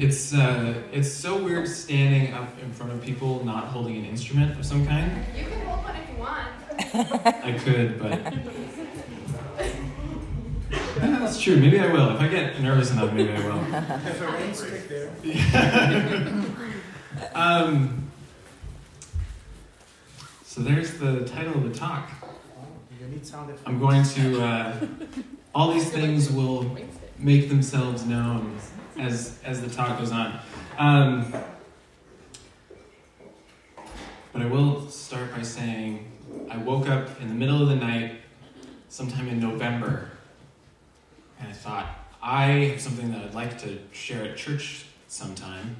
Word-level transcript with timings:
It's 0.00 0.32
uh, 0.32 0.82
it's 0.92 1.12
so 1.12 1.44
weird 1.44 1.68
standing 1.68 2.32
up 2.32 2.48
in 2.62 2.72
front 2.72 2.90
of 2.90 3.02
people 3.02 3.44
not 3.44 3.64
holding 3.64 3.98
an 3.98 4.06
instrument 4.06 4.58
of 4.58 4.64
some 4.64 4.86
kind. 4.86 5.12
You 5.36 5.44
can 5.44 5.60
hold 5.60 5.84
one 5.84 5.94
if 5.94 6.08
you 6.08 6.16
want. 6.16 6.48
I 7.44 7.52
could, 7.52 8.00
but 8.00 8.18
yeah, 10.70 11.18
that's 11.18 11.38
true. 11.38 11.56
Maybe 11.56 11.78
I 11.78 11.92
will. 11.92 12.14
If 12.14 12.20
I 12.22 12.28
get 12.28 12.58
nervous 12.62 12.90
enough, 12.92 13.12
maybe 13.12 13.30
I 13.30 13.46
will. 13.46 13.60
There's 14.02 14.22
a 14.22 14.32
rain 14.32 14.54
stick 14.54 14.88
there. 14.88 15.10
um, 17.34 18.10
so 20.46 20.62
there's 20.62 20.94
the 20.94 21.26
title 21.26 21.52
of 21.52 21.64
the 21.70 21.78
talk. 21.78 22.08
You 22.98 23.06
need 23.06 23.26
sound 23.26 23.50
effects. 23.50 23.64
I'm 23.66 23.78
going 23.78 24.04
to. 24.04 24.42
Uh, 24.42 24.86
all 25.54 25.74
these 25.74 25.90
things 25.90 26.30
will 26.30 26.74
make 27.18 27.50
themselves 27.50 28.06
known 28.06 28.58
as 29.00 29.38
as 29.44 29.60
the 29.60 29.70
talk 29.70 29.98
goes 29.98 30.12
on. 30.12 30.38
Um, 30.78 31.32
but 34.32 34.42
I 34.42 34.46
will 34.46 34.88
start 34.88 35.34
by 35.34 35.42
saying 35.42 36.10
I 36.50 36.58
woke 36.58 36.88
up 36.88 37.20
in 37.20 37.28
the 37.28 37.34
middle 37.34 37.60
of 37.62 37.68
the 37.68 37.76
night, 37.76 38.20
sometime 38.88 39.28
in 39.28 39.40
November, 39.40 40.10
and 41.38 41.48
I 41.48 41.52
thought 41.52 41.86
I 42.22 42.44
have 42.44 42.80
something 42.80 43.10
that 43.12 43.24
I'd 43.24 43.34
like 43.34 43.58
to 43.62 43.78
share 43.92 44.24
at 44.24 44.36
church 44.36 44.84
sometime. 45.08 45.76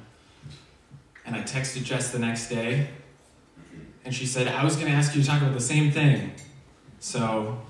And 1.25 1.35
I 1.35 1.43
texted 1.43 1.83
Jess 1.83 2.11
the 2.11 2.19
next 2.19 2.49
day, 2.49 2.89
and 4.03 4.13
she 4.13 4.25
said 4.25 4.47
I 4.47 4.65
was 4.65 4.75
going 4.75 4.87
to 4.87 4.93
ask 4.93 5.15
you 5.15 5.21
to 5.21 5.27
talk 5.27 5.41
about 5.41 5.53
the 5.53 5.61
same 5.61 5.91
thing. 5.91 6.33
So 6.99 7.61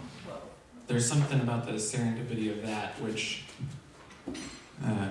there's 0.87 1.07
something 1.07 1.41
about 1.41 1.65
the 1.65 1.73
serendipity 1.73 2.49
of 2.51 2.65
that 2.65 2.99
which. 3.01 3.43
Uh, 4.83 5.09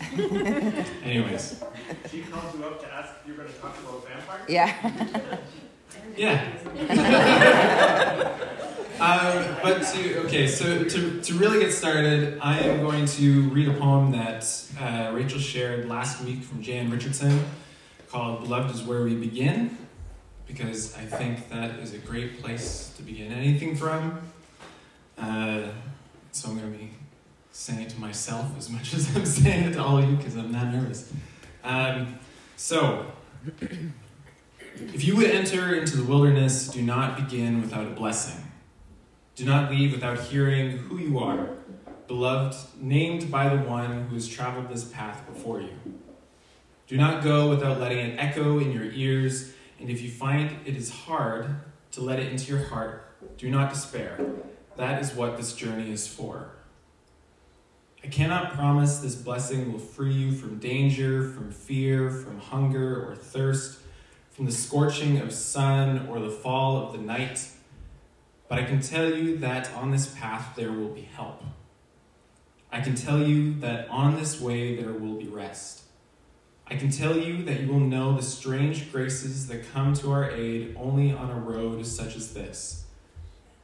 anyways, 1.04 1.62
She 2.10 2.22
called 2.22 2.54
you 2.54 2.64
up 2.64 2.80
to 2.80 2.92
ask 2.92 3.14
if 3.20 3.26
you're 3.26 3.36
going 3.36 3.48
to 3.48 3.54
talk 3.54 3.76
about 3.78 4.06
vampires? 4.06 4.48
Yeah. 4.48 5.38
yeah. 6.16 6.52
um, 9.00 9.56
but 9.62 9.82
to 9.92 10.18
okay, 10.24 10.46
so 10.46 10.84
to, 10.84 11.20
to 11.20 11.34
really 11.34 11.60
get 11.60 11.72
started, 11.72 12.38
I 12.40 12.60
am 12.60 12.80
going 12.80 13.06
to 13.06 13.48
read 13.50 13.68
a 13.68 13.74
poem 13.74 14.12
that 14.12 14.44
uh, 14.80 15.10
Rachel 15.14 15.38
shared 15.38 15.88
last 15.88 16.22
week 16.24 16.42
from 16.42 16.62
Jan 16.62 16.90
Richardson 16.90 17.44
called 18.08 18.42
"Beloved 18.42 18.74
is 18.74 18.82
Where 18.82 19.02
We 19.02 19.14
Begin," 19.14 19.76
because 20.46 20.96
I 20.96 21.04
think 21.04 21.48
that 21.50 21.78
is 21.80 21.94
a 21.94 21.98
great 21.98 22.42
place 22.42 22.92
to 22.96 23.02
begin 23.02 23.32
anything 23.32 23.76
from. 23.76 24.20
Uh, 25.18 25.68
so 26.32 26.50
I'm 26.50 26.58
going 26.58 26.72
to 26.72 26.78
be 26.78 26.90
saying 27.54 27.82
it 27.82 27.88
to 27.88 28.00
myself 28.00 28.46
as 28.58 28.68
much 28.68 28.92
as 28.94 29.16
I'm 29.16 29.24
saying 29.24 29.64
it 29.64 29.72
to 29.74 29.82
all 29.82 29.98
of 29.98 30.10
you 30.10 30.16
because 30.16 30.36
I'm 30.36 30.50
not 30.50 30.72
nervous. 30.72 31.10
Um, 31.62 32.18
so, 32.56 33.06
if 34.76 35.04
you 35.04 35.16
would 35.16 35.30
enter 35.30 35.74
into 35.76 35.96
the 35.96 36.04
wilderness, 36.04 36.68
do 36.68 36.82
not 36.82 37.16
begin 37.16 37.60
without 37.60 37.86
a 37.86 37.90
blessing. 37.90 38.42
Do 39.36 39.44
not 39.44 39.70
leave 39.70 39.92
without 39.92 40.18
hearing 40.18 40.78
who 40.78 40.98
you 40.98 41.20
are, 41.20 41.48
beloved, 42.08 42.56
named 42.80 43.30
by 43.30 43.54
the 43.54 43.62
one 43.62 44.08
who 44.08 44.14
has 44.14 44.26
traveled 44.26 44.68
this 44.68 44.84
path 44.84 45.24
before 45.32 45.60
you. 45.60 45.74
Do 46.88 46.96
not 46.96 47.22
go 47.22 47.48
without 47.48 47.78
letting 47.78 47.98
it 47.98 48.16
echo 48.18 48.58
in 48.58 48.72
your 48.72 48.84
ears, 48.84 49.52
and 49.78 49.88
if 49.88 50.02
you 50.02 50.10
find 50.10 50.56
it 50.66 50.76
is 50.76 50.90
hard 50.90 51.54
to 51.92 52.00
let 52.00 52.18
it 52.18 52.32
into 52.32 52.52
your 52.52 52.64
heart, 52.64 53.16
do 53.38 53.48
not 53.48 53.70
despair. 53.72 54.18
That 54.76 55.00
is 55.00 55.14
what 55.14 55.36
this 55.36 55.54
journey 55.54 55.92
is 55.92 56.08
for. 56.08 56.53
I 58.04 58.08
cannot 58.08 58.52
promise 58.52 58.98
this 58.98 59.14
blessing 59.14 59.72
will 59.72 59.78
free 59.78 60.12
you 60.12 60.32
from 60.32 60.58
danger, 60.58 61.26
from 61.30 61.50
fear, 61.50 62.10
from 62.10 62.38
hunger 62.38 63.02
or 63.08 63.16
thirst, 63.16 63.78
from 64.30 64.44
the 64.44 64.52
scorching 64.52 65.20
of 65.20 65.32
sun 65.32 66.06
or 66.08 66.20
the 66.20 66.28
fall 66.30 66.76
of 66.76 66.92
the 66.92 66.98
night, 66.98 67.48
but 68.46 68.58
I 68.58 68.64
can 68.64 68.82
tell 68.82 69.10
you 69.10 69.38
that 69.38 69.72
on 69.72 69.90
this 69.90 70.14
path 70.14 70.54
there 70.54 70.70
will 70.70 70.90
be 70.90 71.00
help. 71.00 71.42
I 72.70 72.82
can 72.82 72.94
tell 72.94 73.26
you 73.26 73.54
that 73.60 73.88
on 73.88 74.16
this 74.16 74.38
way 74.38 74.76
there 74.76 74.92
will 74.92 75.14
be 75.14 75.28
rest. 75.28 75.84
I 76.66 76.76
can 76.76 76.90
tell 76.90 77.16
you 77.16 77.42
that 77.44 77.60
you 77.60 77.68
will 77.68 77.80
know 77.80 78.14
the 78.14 78.22
strange 78.22 78.92
graces 78.92 79.48
that 79.48 79.72
come 79.72 79.94
to 79.94 80.12
our 80.12 80.30
aid 80.30 80.76
only 80.78 81.12
on 81.12 81.30
a 81.30 81.38
road 81.38 81.86
such 81.86 82.16
as 82.16 82.34
this 82.34 82.83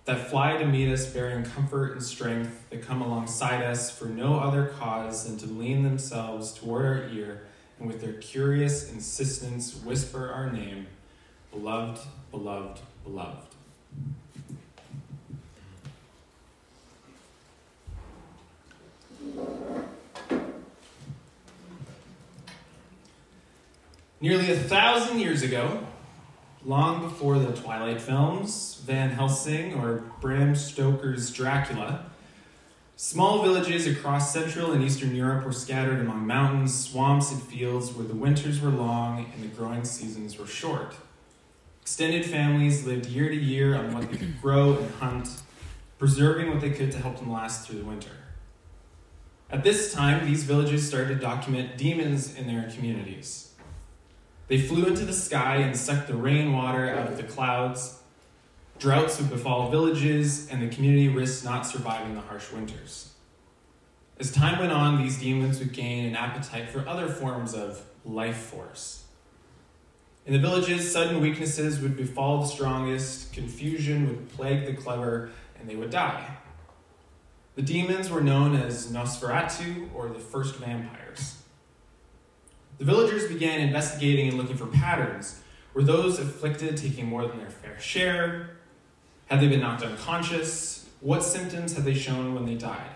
that 0.05 0.29
fly 0.29 0.57
to 0.57 0.65
meet 0.65 0.91
us 0.91 1.07
bearing 1.07 1.45
comfort 1.45 1.93
and 1.93 2.03
strength, 2.03 2.69
that 2.71 2.83
come 2.83 3.03
alongside 3.03 3.63
us 3.63 3.91
for 3.91 4.07
no 4.07 4.39
other 4.39 4.67
cause 4.67 5.27
than 5.27 5.37
to 5.39 5.47
lean 5.47 5.83
themselves 5.83 6.53
toward 6.53 6.85
our 6.85 7.09
ear 7.11 7.43
and 7.79 7.89
with 7.89 8.01
their 8.01 8.15
curious 8.15 8.91
insistence 8.91 9.77
whisper 9.85 10.31
our 10.31 10.51
name, 10.51 10.87
beloved, 11.51 12.01
beloved, 12.31 12.81
beloved. 13.05 13.47
Nearly 24.23 24.53
a 24.53 24.57
thousand 24.57 25.19
years 25.19 25.43
ago, 25.43 25.83
long 26.65 27.03
before 27.03 27.39
the 27.39 27.53
Twilight 27.53 28.01
films, 28.01 28.83
Van 28.85 29.11
Helsing, 29.11 29.75
or 29.75 30.05
Bram 30.21 30.55
Stoker's 30.55 31.31
Dracula, 31.31 32.07
small 32.97 33.43
villages 33.43 33.87
across 33.87 34.33
Central 34.33 34.73
and 34.73 34.83
Eastern 34.83 35.15
Europe 35.15 35.45
were 35.45 35.53
scattered 35.53 36.01
among 36.01 36.27
mountains, 36.27 36.89
swamps, 36.89 37.33
and 37.33 37.43
fields 37.43 37.93
where 37.93 38.07
the 38.07 38.15
winters 38.15 38.61
were 38.61 38.71
long 38.71 39.31
and 39.35 39.43
the 39.43 39.49
growing 39.49 39.85
seasons 39.85 40.39
were 40.39 40.47
short. 40.47 40.95
Extended 41.81 42.27
families 42.27 42.85
lived 42.85 43.07
year 43.07 43.29
to 43.29 43.37
year 43.37 43.75
on 43.75 43.95
what 43.95 44.11
they 44.11 44.17
could 44.17 44.41
grow 44.41 44.77
and 44.77 44.91
hunt, 44.97 45.43
preserving 45.99 46.51
what 46.51 46.61
they 46.61 46.71
could 46.71 46.93
to 46.93 46.99
help 46.99 47.19
them 47.19 47.33
last 47.33 47.67
through 47.67 47.79
the 47.79 47.85
winter. 47.85 48.11
At 49.51 49.65
this 49.65 49.93
time, 49.93 50.27
these 50.27 50.45
villages 50.45 50.87
started 50.87 51.09
to 51.09 51.15
document 51.17 51.77
demons 51.77 52.37
in 52.37 52.47
their 52.47 52.71
communities. 52.71 53.50
They 54.51 54.59
flew 54.59 54.85
into 54.87 55.05
the 55.05 55.13
sky 55.13 55.59
and 55.59 55.77
sucked 55.77 56.09
the 56.09 56.17
rainwater 56.17 56.91
out 56.91 57.07
of 57.07 57.17
the 57.17 57.23
clouds. 57.23 58.01
Droughts 58.81 59.21
would 59.21 59.31
befall 59.31 59.71
villages, 59.71 60.49
and 60.51 60.61
the 60.61 60.75
community 60.75 61.07
risked 61.07 61.45
not 61.45 61.69
surviving 61.69 62.17
the 62.17 62.21
harsh 62.21 62.51
winters. 62.51 63.13
As 64.19 64.33
time 64.33 64.59
went 64.59 64.73
on, 64.73 65.01
these 65.01 65.21
demons 65.21 65.61
would 65.61 65.73
gain 65.73 66.05
an 66.05 66.17
appetite 66.17 66.69
for 66.69 66.87
other 66.89 67.07
forms 67.07 67.55
of 67.55 67.81
life 68.05 68.39
force. 68.39 69.05
In 70.27 70.33
the 70.33 70.41
villages, 70.41 70.91
sudden 70.91 71.21
weaknesses 71.21 71.79
would 71.79 71.97
befall 71.97 72.41
the 72.41 72.49
strongest, 72.49 73.33
confusion 73.33 74.09
would 74.09 74.33
plague 74.33 74.67
the 74.67 74.75
clever, 74.75 75.31
and 75.61 75.71
they 75.71 75.77
would 75.77 75.91
die. 75.91 76.39
The 77.55 77.63
demons 77.63 78.11
were 78.11 78.21
known 78.21 78.57
as 78.57 78.91
Nosferatu, 78.91 79.95
or 79.95 80.09
the 80.09 80.19
first 80.19 80.57
vampires. 80.57 81.00
The 82.81 82.87
villagers 82.87 83.29
began 83.29 83.61
investigating 83.61 84.29
and 84.29 84.39
looking 84.39 84.57
for 84.57 84.65
patterns. 84.65 85.39
Were 85.75 85.83
those 85.83 86.19
afflicted 86.19 86.79
taking 86.79 87.05
more 87.05 87.27
than 87.27 87.37
their 87.37 87.51
fair 87.51 87.79
share? 87.79 88.57
Had 89.27 89.43
they 89.43 89.49
been 89.49 89.61
knocked 89.61 89.83
unconscious? 89.83 90.89
What 91.01 91.23
symptoms 91.23 91.75
had 91.77 91.85
they 91.85 91.93
shown 91.93 92.35
when 92.35 92.47
they 92.47 92.55
died? 92.55 92.89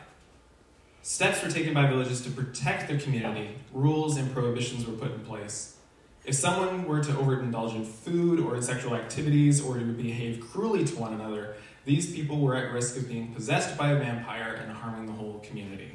Steps 1.03 1.43
were 1.43 1.51
taken 1.51 1.75
by 1.75 1.87
villages 1.87 2.23
to 2.23 2.31
protect 2.31 2.89
their 2.89 2.99
community. 2.99 3.57
Rules 3.75 4.17
and 4.17 4.33
prohibitions 4.33 4.87
were 4.87 4.95
put 4.95 5.13
in 5.13 5.21
place. 5.21 5.77
If 6.25 6.35
someone 6.35 6.87
were 6.87 7.05
to 7.05 7.13
overindulge 7.13 7.77
in 7.77 7.85
food 7.85 8.41
or 8.41 8.57
in 8.57 8.63
sexual 8.63 8.97
activities 8.97 9.63
or 9.63 9.77
to 9.77 9.85
behave 9.85 10.41
cruelly 10.41 10.87
to 10.87 10.97
one 10.97 11.13
another, 11.13 11.57
these 11.85 12.11
people 12.11 12.41
were 12.41 12.57
at 12.57 12.73
risk 12.73 12.97
of 12.97 13.07
being 13.07 13.35
possessed 13.35 13.77
by 13.77 13.91
a 13.91 13.99
vampire 13.99 14.55
and 14.55 14.73
harming 14.73 15.05
the 15.05 15.13
whole 15.13 15.41
community. 15.41 15.91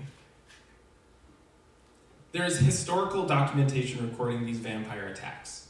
There 2.32 2.46
is 2.46 2.60
historical 2.60 3.26
documentation 3.26 4.08
recording 4.08 4.46
these 4.46 4.60
vampire 4.60 5.08
attacks. 5.08 5.70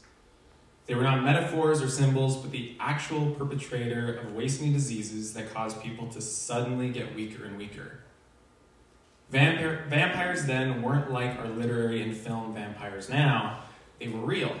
They 0.86 0.94
were 0.94 1.02
not 1.02 1.24
metaphors 1.24 1.80
or 1.80 1.88
symbols, 1.88 2.36
but 2.36 2.50
the 2.50 2.76
actual 2.78 3.30
perpetrator 3.30 4.14
of 4.16 4.34
wasting 4.34 4.72
diseases 4.72 5.32
that 5.34 5.54
caused 5.54 5.82
people 5.82 6.08
to 6.08 6.20
suddenly 6.20 6.90
get 6.90 7.14
weaker 7.14 7.44
and 7.44 7.56
weaker. 7.56 8.00
Vampire, 9.30 9.86
vampires 9.88 10.44
then 10.44 10.82
weren't 10.82 11.10
like 11.10 11.38
our 11.38 11.48
literary 11.48 12.02
and 12.02 12.14
film 12.14 12.52
vampires 12.52 13.08
now, 13.08 13.60
they 13.98 14.08
were 14.08 14.20
real. 14.20 14.54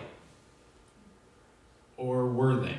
Or 1.96 2.26
were 2.26 2.56
they? 2.56 2.78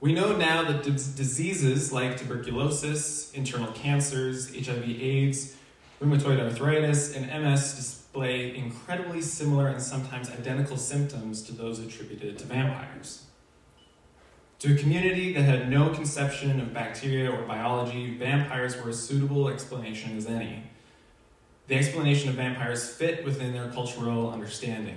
We 0.00 0.14
know 0.14 0.36
now 0.36 0.64
that 0.64 0.82
d- 0.82 0.90
diseases 0.90 1.92
like 1.92 2.16
tuberculosis, 2.16 3.32
internal 3.34 3.72
cancers, 3.72 4.54
HIV, 4.54 4.88
AIDS, 4.88 5.56
rheumatoid 6.00 6.40
arthritis, 6.40 7.14
and 7.14 7.26
MS 7.26 7.74
display 7.74 8.56
incredibly 8.56 9.20
similar 9.20 9.68
and 9.68 9.82
sometimes 9.82 10.30
identical 10.30 10.76
symptoms 10.76 11.42
to 11.42 11.52
those 11.52 11.78
attributed 11.78 12.38
to 12.38 12.44
vampires. 12.44 13.24
To 14.60 14.74
a 14.74 14.78
community 14.78 15.32
that 15.34 15.42
had 15.42 15.68
no 15.68 15.90
conception 15.90 16.60
of 16.60 16.72
bacteria 16.72 17.30
or 17.30 17.42
biology, 17.42 18.16
vampires 18.16 18.80
were 18.80 18.90
a 18.90 18.94
suitable 18.94 19.48
explanation 19.48 20.16
as 20.16 20.26
any. 20.26 20.62
The 21.66 21.74
explanation 21.74 22.28
of 22.28 22.36
vampires 22.36 22.88
fit 22.88 23.24
within 23.24 23.52
their 23.52 23.68
cultural 23.68 24.30
understanding. 24.30 24.96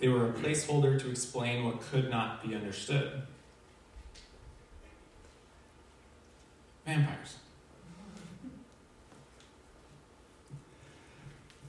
They 0.00 0.08
were 0.08 0.28
a 0.28 0.32
placeholder 0.32 1.00
to 1.00 1.10
explain 1.10 1.64
what 1.64 1.80
could 1.80 2.10
not 2.10 2.42
be 2.42 2.54
understood. 2.54 3.22
Vampires. 6.84 7.36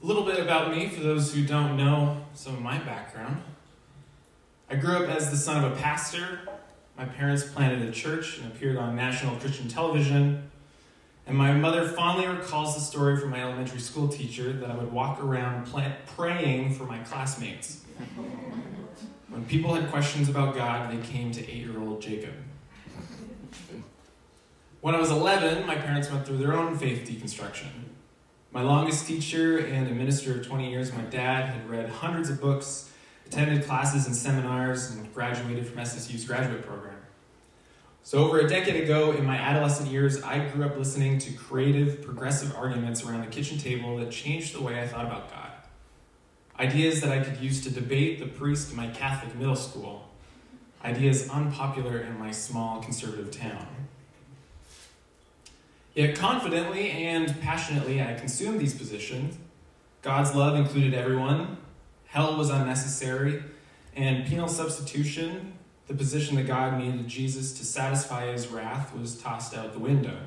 A 0.02 0.06
little 0.06 0.24
bit 0.24 0.38
about 0.38 0.70
me 0.70 0.88
for 0.88 1.00
those 1.00 1.34
who 1.34 1.44
don't 1.44 1.76
know 1.76 2.22
some 2.34 2.54
of 2.54 2.62
my 2.62 2.78
background. 2.78 3.42
I 4.70 4.76
grew 4.76 4.96
up 4.96 5.08
as 5.08 5.30
the 5.30 5.36
son 5.36 5.64
of 5.64 5.72
a 5.72 5.76
pastor. 5.76 6.40
My 6.96 7.06
parents 7.06 7.44
planted 7.44 7.88
a 7.88 7.90
church 7.90 8.38
and 8.38 8.52
appeared 8.52 8.76
on 8.76 8.94
national 8.94 9.36
Christian 9.36 9.68
television. 9.68 10.50
And 11.26 11.36
my 11.36 11.52
mother 11.52 11.88
fondly 11.88 12.26
recalls 12.26 12.74
the 12.74 12.80
story 12.80 13.16
from 13.16 13.30
my 13.30 13.42
elementary 13.42 13.80
school 13.80 14.06
teacher 14.06 14.52
that 14.52 14.70
I 14.70 14.76
would 14.76 14.92
walk 14.92 15.22
around 15.22 15.68
praying 16.06 16.74
for 16.74 16.84
my 16.84 16.98
classmates. 16.98 17.82
When 19.28 19.44
people 19.46 19.74
had 19.74 19.90
questions 19.90 20.28
about 20.28 20.54
God, 20.54 20.92
they 20.92 21.04
came 21.04 21.32
to 21.32 21.40
eight 21.42 21.66
year 21.66 21.80
old 21.80 22.00
Jacob. 22.00 22.34
When 24.82 24.94
I 24.94 25.00
was 25.00 25.10
11, 25.10 25.66
my 25.66 25.74
parents 25.74 26.10
went 26.10 26.26
through 26.26 26.36
their 26.36 26.52
own 26.52 26.78
faith 26.78 27.08
deconstruction. 27.08 27.66
My 28.56 28.62
longest 28.62 29.06
teacher 29.06 29.58
and 29.58 29.86
a 29.86 29.90
minister 29.90 30.32
of 30.32 30.46
20 30.46 30.70
years, 30.70 30.90
my 30.90 31.02
dad, 31.02 31.50
had 31.50 31.68
read 31.68 31.90
hundreds 31.90 32.30
of 32.30 32.40
books, 32.40 32.90
attended 33.26 33.66
classes 33.66 34.06
and 34.06 34.16
seminars, 34.16 34.92
and 34.92 35.12
graduated 35.12 35.66
from 35.66 35.76
SSU's 35.76 36.24
graduate 36.24 36.66
program. 36.66 36.96
So, 38.02 38.24
over 38.24 38.38
a 38.38 38.48
decade 38.48 38.82
ago, 38.82 39.12
in 39.12 39.26
my 39.26 39.36
adolescent 39.36 39.90
years, 39.90 40.22
I 40.22 40.38
grew 40.48 40.64
up 40.64 40.78
listening 40.78 41.18
to 41.18 41.34
creative, 41.34 42.00
progressive 42.00 42.56
arguments 42.56 43.04
around 43.04 43.26
the 43.26 43.30
kitchen 43.30 43.58
table 43.58 43.98
that 43.98 44.10
changed 44.10 44.54
the 44.54 44.62
way 44.62 44.80
I 44.80 44.88
thought 44.88 45.04
about 45.04 45.30
God. 45.30 45.50
Ideas 46.58 47.02
that 47.02 47.12
I 47.12 47.22
could 47.22 47.38
use 47.42 47.62
to 47.64 47.70
debate 47.70 48.20
the 48.20 48.26
priest 48.26 48.70
in 48.70 48.76
my 48.78 48.86
Catholic 48.86 49.36
middle 49.36 49.54
school. 49.54 50.08
Ideas 50.82 51.28
unpopular 51.28 51.98
in 51.98 52.18
my 52.18 52.30
small 52.30 52.82
conservative 52.82 53.30
town. 53.30 53.75
Yet 55.96 56.14
confidently 56.14 56.90
and 56.90 57.40
passionately 57.40 58.02
I 58.02 58.12
consumed 58.12 58.60
these 58.60 58.74
positions. 58.74 59.38
God's 60.02 60.34
love 60.34 60.54
included 60.54 60.92
everyone, 60.92 61.56
hell 62.04 62.36
was 62.36 62.50
unnecessary, 62.50 63.42
and 63.94 64.26
penal 64.26 64.46
substitution, 64.46 65.54
the 65.86 65.94
position 65.94 66.36
that 66.36 66.46
God 66.46 66.78
needed 66.78 67.08
Jesus 67.08 67.58
to 67.58 67.64
satisfy 67.64 68.30
his 68.30 68.48
wrath, 68.48 68.94
was 68.94 69.16
tossed 69.16 69.56
out 69.56 69.72
the 69.72 69.78
window. 69.78 70.18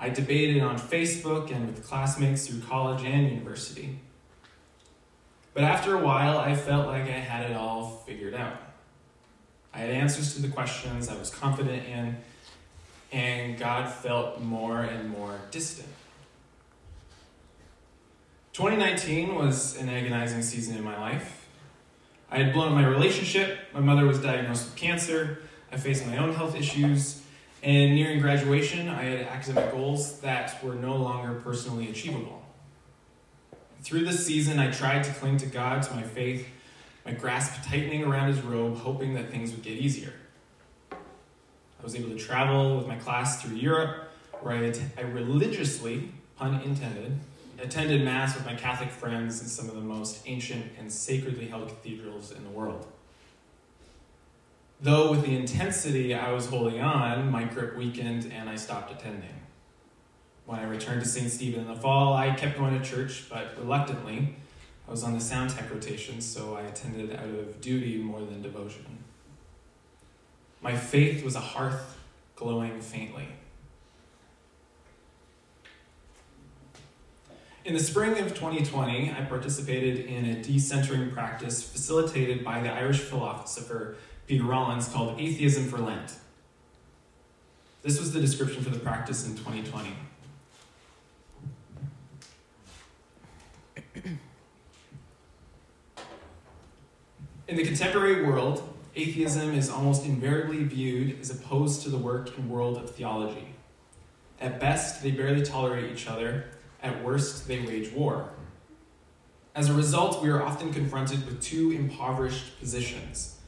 I 0.00 0.08
debated 0.08 0.60
on 0.60 0.76
Facebook 0.76 1.54
and 1.54 1.68
with 1.68 1.86
classmates 1.86 2.48
through 2.48 2.62
college 2.62 3.04
and 3.04 3.30
university. 3.30 4.00
But 5.54 5.62
after 5.62 5.94
a 5.94 6.04
while, 6.04 6.38
I 6.38 6.56
felt 6.56 6.88
like 6.88 7.04
I 7.04 7.20
had 7.20 7.48
it 7.48 7.56
all 7.56 8.02
figured 8.04 8.34
out. 8.34 8.60
I 9.72 9.78
had 9.78 9.90
answers 9.90 10.34
to 10.34 10.42
the 10.42 10.48
questions 10.48 11.08
I 11.08 11.16
was 11.16 11.30
confident 11.30 11.86
in 11.86 12.16
and 13.12 13.58
God 13.58 13.92
felt 13.92 14.40
more 14.40 14.80
and 14.80 15.10
more 15.10 15.38
distant. 15.50 15.88
2019 18.54 19.34
was 19.34 19.76
an 19.78 19.88
agonizing 19.88 20.42
season 20.42 20.76
in 20.76 20.84
my 20.84 20.98
life. 20.98 21.46
I 22.30 22.38
had 22.38 22.52
blown 22.52 22.68
up 22.68 22.74
my 22.74 22.86
relationship, 22.86 23.58
my 23.74 23.80
mother 23.80 24.06
was 24.06 24.18
diagnosed 24.18 24.64
with 24.64 24.76
cancer, 24.76 25.42
I 25.70 25.76
faced 25.76 26.06
my 26.06 26.16
own 26.16 26.34
health 26.34 26.56
issues, 26.56 27.22
and 27.62 27.94
nearing 27.94 28.20
graduation, 28.20 28.88
I 28.88 29.04
had 29.04 29.20
academic 29.26 29.70
goals 29.72 30.20
that 30.20 30.62
were 30.64 30.74
no 30.74 30.96
longer 30.96 31.40
personally 31.40 31.88
achievable. 31.90 32.42
Through 33.82 34.04
this 34.04 34.26
season, 34.26 34.58
I 34.58 34.70
tried 34.70 35.04
to 35.04 35.12
cling 35.12 35.36
to 35.38 35.46
God, 35.46 35.82
to 35.84 35.94
my 35.94 36.02
faith, 36.02 36.46
my 37.04 37.12
grasp 37.12 37.68
tightening 37.68 38.04
around 38.04 38.28
his 38.28 38.40
robe, 38.40 38.78
hoping 38.78 39.14
that 39.14 39.30
things 39.30 39.50
would 39.50 39.62
get 39.62 39.74
easier. 39.74 40.12
I 41.82 41.84
was 41.84 41.96
able 41.96 42.10
to 42.10 42.16
travel 42.16 42.76
with 42.76 42.86
my 42.86 42.94
class 42.94 43.42
through 43.42 43.56
Europe, 43.56 44.08
where 44.40 44.54
I, 44.54 44.72
I 44.96 45.00
religiously, 45.02 46.10
pun 46.36 46.60
intended, 46.62 47.18
attended 47.60 48.04
Mass 48.04 48.36
with 48.36 48.46
my 48.46 48.54
Catholic 48.54 48.90
friends 48.90 49.42
in 49.42 49.48
some 49.48 49.68
of 49.68 49.74
the 49.74 49.80
most 49.80 50.22
ancient 50.26 50.64
and 50.78 50.92
sacredly 50.92 51.46
held 51.46 51.68
cathedrals 51.68 52.30
in 52.30 52.44
the 52.44 52.50
world. 52.50 52.86
Though 54.80 55.10
with 55.10 55.24
the 55.24 55.36
intensity 55.36 56.14
I 56.14 56.30
was 56.30 56.46
holding 56.46 56.80
on, 56.80 57.32
my 57.32 57.44
grip 57.44 57.76
weakened 57.76 58.32
and 58.32 58.48
I 58.48 58.54
stopped 58.54 58.92
attending. 58.92 59.40
When 60.46 60.60
I 60.60 60.64
returned 60.64 61.02
to 61.02 61.08
St. 61.08 61.30
Stephen 61.30 61.62
in 61.62 61.66
the 61.66 61.74
fall, 61.74 62.14
I 62.14 62.32
kept 62.34 62.58
going 62.58 62.80
to 62.80 62.84
church, 62.88 63.24
but 63.28 63.58
reluctantly. 63.58 64.36
I 64.86 64.90
was 64.90 65.02
on 65.02 65.14
the 65.14 65.20
sound 65.20 65.50
tech 65.50 65.68
rotation, 65.68 66.20
so 66.20 66.54
I 66.54 66.62
attended 66.62 67.16
out 67.16 67.28
of 67.28 67.60
duty 67.60 67.98
more 67.98 68.20
than 68.20 68.40
devotion. 68.40 69.02
My 70.62 70.76
faith 70.76 71.24
was 71.24 71.34
a 71.34 71.40
hearth 71.40 71.98
glowing 72.36 72.80
faintly. 72.80 73.26
In 77.64 77.74
the 77.74 77.80
spring 77.80 78.18
of 78.18 78.28
2020, 78.28 79.10
I 79.10 79.24
participated 79.24 80.06
in 80.06 80.24
a 80.24 80.34
decentering 80.36 81.12
practice 81.12 81.62
facilitated 81.62 82.44
by 82.44 82.60
the 82.60 82.70
Irish 82.72 83.00
philosopher 83.00 83.96
Peter 84.26 84.44
Rollins 84.44 84.88
called 84.88 85.20
Atheism 85.20 85.66
for 85.66 85.78
Lent. 85.78 86.16
This 87.82 87.98
was 87.98 88.12
the 88.12 88.20
description 88.20 88.62
for 88.62 88.70
the 88.70 88.78
practice 88.78 89.26
in 89.26 89.36
2020. 89.36 89.90
In 97.48 97.56
the 97.56 97.64
contemporary 97.64 98.24
world, 98.24 98.71
atheism 98.94 99.54
is 99.54 99.70
almost 99.70 100.04
invariably 100.04 100.64
viewed 100.64 101.18
as 101.20 101.30
opposed 101.30 101.82
to 101.82 101.88
the 101.88 101.96
work 101.96 102.36
and 102.36 102.50
world 102.50 102.76
of 102.76 102.94
theology. 102.94 103.54
At 104.40 104.60
best, 104.60 105.02
they 105.02 105.10
barely 105.10 105.42
tolerate 105.42 105.90
each 105.90 106.06
other. 106.06 106.46
At 106.82 107.02
worst, 107.04 107.48
they 107.48 107.60
wage 107.60 107.92
war. 107.92 108.30
As 109.54 109.68
a 109.68 109.74
result, 109.74 110.22
we 110.22 110.30
are 110.30 110.42
often 110.42 110.72
confronted 110.72 111.24
with 111.26 111.40
two 111.40 111.70
impoverished 111.72 112.58
positions 112.58 113.38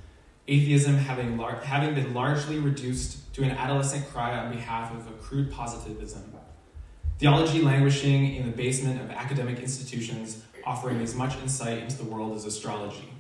atheism 0.47 0.95
having, 0.97 1.39
lar- 1.39 1.63
having 1.65 1.95
been 1.95 2.13
largely 2.13 2.59
reduced 2.59 3.33
to 3.33 3.43
an 3.43 3.51
adolescent 3.51 4.07
cry 4.11 4.37
on 4.37 4.53
behalf 4.53 4.95
of 4.95 5.07
a 5.07 5.13
crude 5.13 5.51
positivism, 5.51 6.23
theology 7.19 7.63
languishing 7.63 8.37
in 8.37 8.45
the 8.45 8.55
basement 8.55 9.01
of 9.01 9.11
academic 9.11 9.59
institutions, 9.61 10.43
offering 10.67 11.01
as 11.01 11.15
much 11.15 11.35
insight 11.39 11.79
into 11.79 11.97
the 11.97 12.05
world 12.05 12.37
as 12.37 12.45
astrology. 12.45 13.11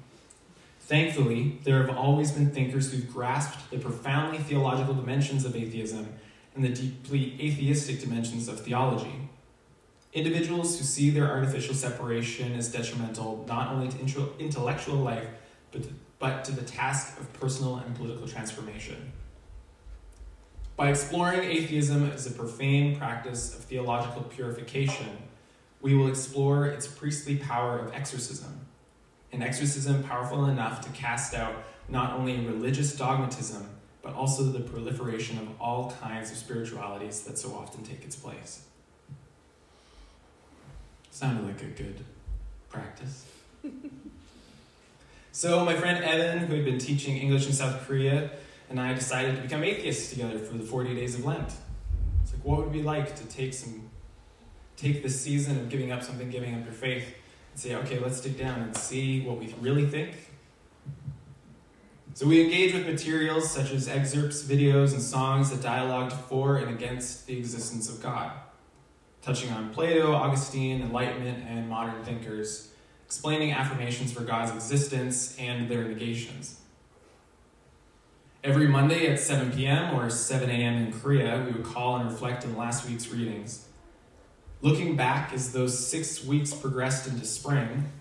Thankfully, 0.86 1.58
there 1.64 1.82
have 1.82 1.96
always 1.96 2.30
been 2.32 2.50
thinkers 2.50 2.92
who've 2.92 3.10
grasped 3.10 3.70
the 3.70 3.78
profoundly 3.78 4.36
theological 4.36 4.92
dimensions 4.92 5.46
of 5.46 5.56
atheism 5.56 6.12
and 6.54 6.62
the 6.62 6.68
deeply 6.68 7.40
atheistic 7.40 8.00
dimensions 8.00 8.48
of 8.48 8.60
theology. 8.60 9.30
Individuals 10.12 10.78
who 10.78 10.84
see 10.84 11.08
their 11.08 11.30
artificial 11.30 11.74
separation 11.74 12.52
as 12.52 12.70
detrimental 12.70 13.46
not 13.48 13.72
only 13.72 13.88
to 13.88 14.32
intellectual 14.38 14.96
life, 14.96 15.26
but, 15.72 15.86
but 16.18 16.44
to 16.44 16.52
the 16.52 16.62
task 16.62 17.18
of 17.18 17.32
personal 17.32 17.76
and 17.76 17.96
political 17.96 18.28
transformation. 18.28 19.10
By 20.76 20.90
exploring 20.90 21.44
atheism 21.44 22.10
as 22.10 22.26
a 22.26 22.30
profane 22.30 22.98
practice 22.98 23.56
of 23.56 23.64
theological 23.64 24.24
purification, 24.24 25.16
we 25.80 25.94
will 25.94 26.08
explore 26.08 26.66
its 26.66 26.86
priestly 26.86 27.36
power 27.36 27.78
of 27.78 27.94
exorcism 27.94 28.66
an 29.34 29.42
exorcism 29.42 30.02
powerful 30.04 30.46
enough 30.46 30.80
to 30.82 30.88
cast 30.90 31.34
out 31.34 31.54
not 31.88 32.12
only 32.12 32.38
religious 32.46 32.96
dogmatism, 32.96 33.68
but 34.02 34.14
also 34.14 34.44
the 34.44 34.60
proliferation 34.60 35.38
of 35.38 35.48
all 35.60 35.94
kinds 36.00 36.30
of 36.30 36.36
spiritualities 36.36 37.22
that 37.22 37.38
so 37.38 37.52
often 37.54 37.82
take 37.82 38.04
its 38.04 38.16
place. 38.16 38.64
Sounded 41.10 41.46
like 41.46 41.62
a 41.62 41.66
good 41.66 42.04
practice. 42.68 43.24
so, 45.32 45.64
my 45.64 45.74
friend 45.74 46.04
Evan, 46.04 46.38
who 46.46 46.54
had 46.54 46.64
been 46.64 46.78
teaching 46.78 47.16
English 47.16 47.46
in 47.46 47.52
South 47.52 47.86
Korea, 47.86 48.30
and 48.68 48.80
I 48.80 48.94
decided 48.94 49.36
to 49.36 49.42
become 49.42 49.64
atheists 49.64 50.10
together 50.10 50.38
for 50.38 50.56
the 50.56 50.64
40 50.64 50.94
days 50.94 51.14
of 51.14 51.24
Lent. 51.24 51.52
It's 52.22 52.32
like, 52.32 52.44
what 52.44 52.58
would 52.58 52.68
it 52.68 52.72
be 52.72 52.82
like 52.82 53.14
to 53.16 53.24
take 53.26 53.54
some, 53.54 53.90
take 54.76 55.02
this 55.02 55.20
season 55.20 55.58
of 55.58 55.68
giving 55.68 55.92
up 55.92 56.02
something, 56.02 56.30
giving 56.30 56.54
up 56.54 56.64
your 56.64 56.74
faith, 56.74 57.14
say, 57.54 57.74
okay, 57.76 57.98
let's 57.98 58.20
dig 58.20 58.38
down 58.38 58.60
and 58.60 58.76
see 58.76 59.22
what 59.22 59.38
we 59.38 59.54
really 59.60 59.86
think. 59.86 60.30
So 62.14 62.26
we 62.26 62.42
engage 62.44 62.72
with 62.72 62.86
materials 62.86 63.50
such 63.50 63.72
as 63.72 63.88
excerpts, 63.88 64.42
videos, 64.42 64.92
and 64.92 65.02
songs 65.02 65.50
that 65.50 65.60
dialogued 65.60 66.12
for 66.12 66.58
and 66.58 66.70
against 66.70 67.26
the 67.26 67.36
existence 67.36 67.88
of 67.88 68.00
God, 68.00 68.30
touching 69.20 69.50
on 69.50 69.70
Plato, 69.70 70.12
Augustine, 70.12 70.80
Enlightenment, 70.80 71.44
and 71.48 71.68
modern 71.68 72.04
thinkers, 72.04 72.70
explaining 73.04 73.50
affirmations 73.50 74.12
for 74.12 74.22
God's 74.22 74.52
existence 74.52 75.36
and 75.38 75.68
their 75.68 75.84
negations. 75.84 76.60
Every 78.44 78.68
Monday 78.68 79.10
at 79.10 79.18
7 79.18 79.50
p.m. 79.50 79.98
or 79.98 80.08
7 80.08 80.50
a.m. 80.50 80.86
in 80.86 80.92
Korea, 80.92 81.42
we 81.44 81.52
would 81.52 81.64
call 81.64 81.96
and 81.96 82.08
reflect 82.08 82.44
on 82.44 82.56
last 82.56 82.88
week's 82.88 83.08
readings 83.08 83.66
Looking 84.64 84.96
back 84.96 85.34
as 85.34 85.52
those 85.52 85.78
six 85.78 86.24
weeks 86.24 86.54
progressed 86.54 87.06
into 87.06 87.26
spring, 87.26 87.92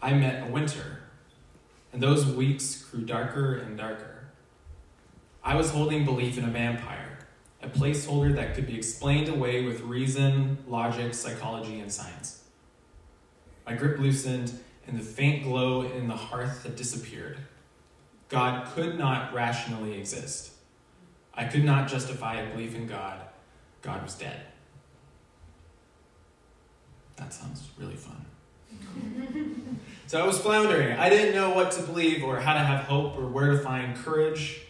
I 0.00 0.12
met 0.12 0.48
a 0.48 0.52
winter, 0.52 1.00
and 1.92 2.00
those 2.00 2.24
weeks 2.24 2.84
grew 2.84 3.00
darker 3.00 3.56
and 3.56 3.76
darker. 3.76 4.28
I 5.42 5.56
was 5.56 5.70
holding 5.70 6.04
belief 6.04 6.38
in 6.38 6.44
a 6.44 6.52
vampire, 6.52 7.18
a 7.60 7.68
placeholder 7.68 8.32
that 8.36 8.54
could 8.54 8.68
be 8.68 8.76
explained 8.76 9.28
away 9.28 9.64
with 9.64 9.80
reason, 9.80 10.58
logic, 10.68 11.14
psychology, 11.14 11.80
and 11.80 11.92
science. 11.92 12.44
My 13.66 13.74
grip 13.74 13.98
loosened, 13.98 14.60
and 14.86 14.96
the 14.96 15.02
faint 15.02 15.42
glow 15.42 15.82
in 15.82 16.06
the 16.06 16.14
hearth 16.14 16.62
had 16.62 16.76
disappeared. 16.76 17.38
God 18.28 18.68
could 18.72 18.96
not 18.96 19.34
rationally 19.34 19.98
exist. 19.98 20.52
I 21.34 21.42
could 21.46 21.64
not 21.64 21.88
justify 21.88 22.36
a 22.36 22.50
belief 22.52 22.76
in 22.76 22.86
God. 22.86 23.18
God 23.82 24.04
was 24.04 24.14
dead. 24.14 24.42
That 27.22 27.32
sounds 27.32 27.68
really 27.78 27.94
fun. 27.94 28.24
so 30.08 30.20
I 30.20 30.26
was 30.26 30.40
floundering. 30.40 30.98
I 30.98 31.08
didn't 31.08 31.36
know 31.36 31.50
what 31.50 31.70
to 31.72 31.82
believe 31.82 32.24
or 32.24 32.40
how 32.40 32.54
to 32.54 32.58
have 32.58 32.84
hope 32.84 33.16
or 33.16 33.26
where 33.28 33.52
to 33.52 33.58
find 33.58 33.96
courage. 33.96 34.62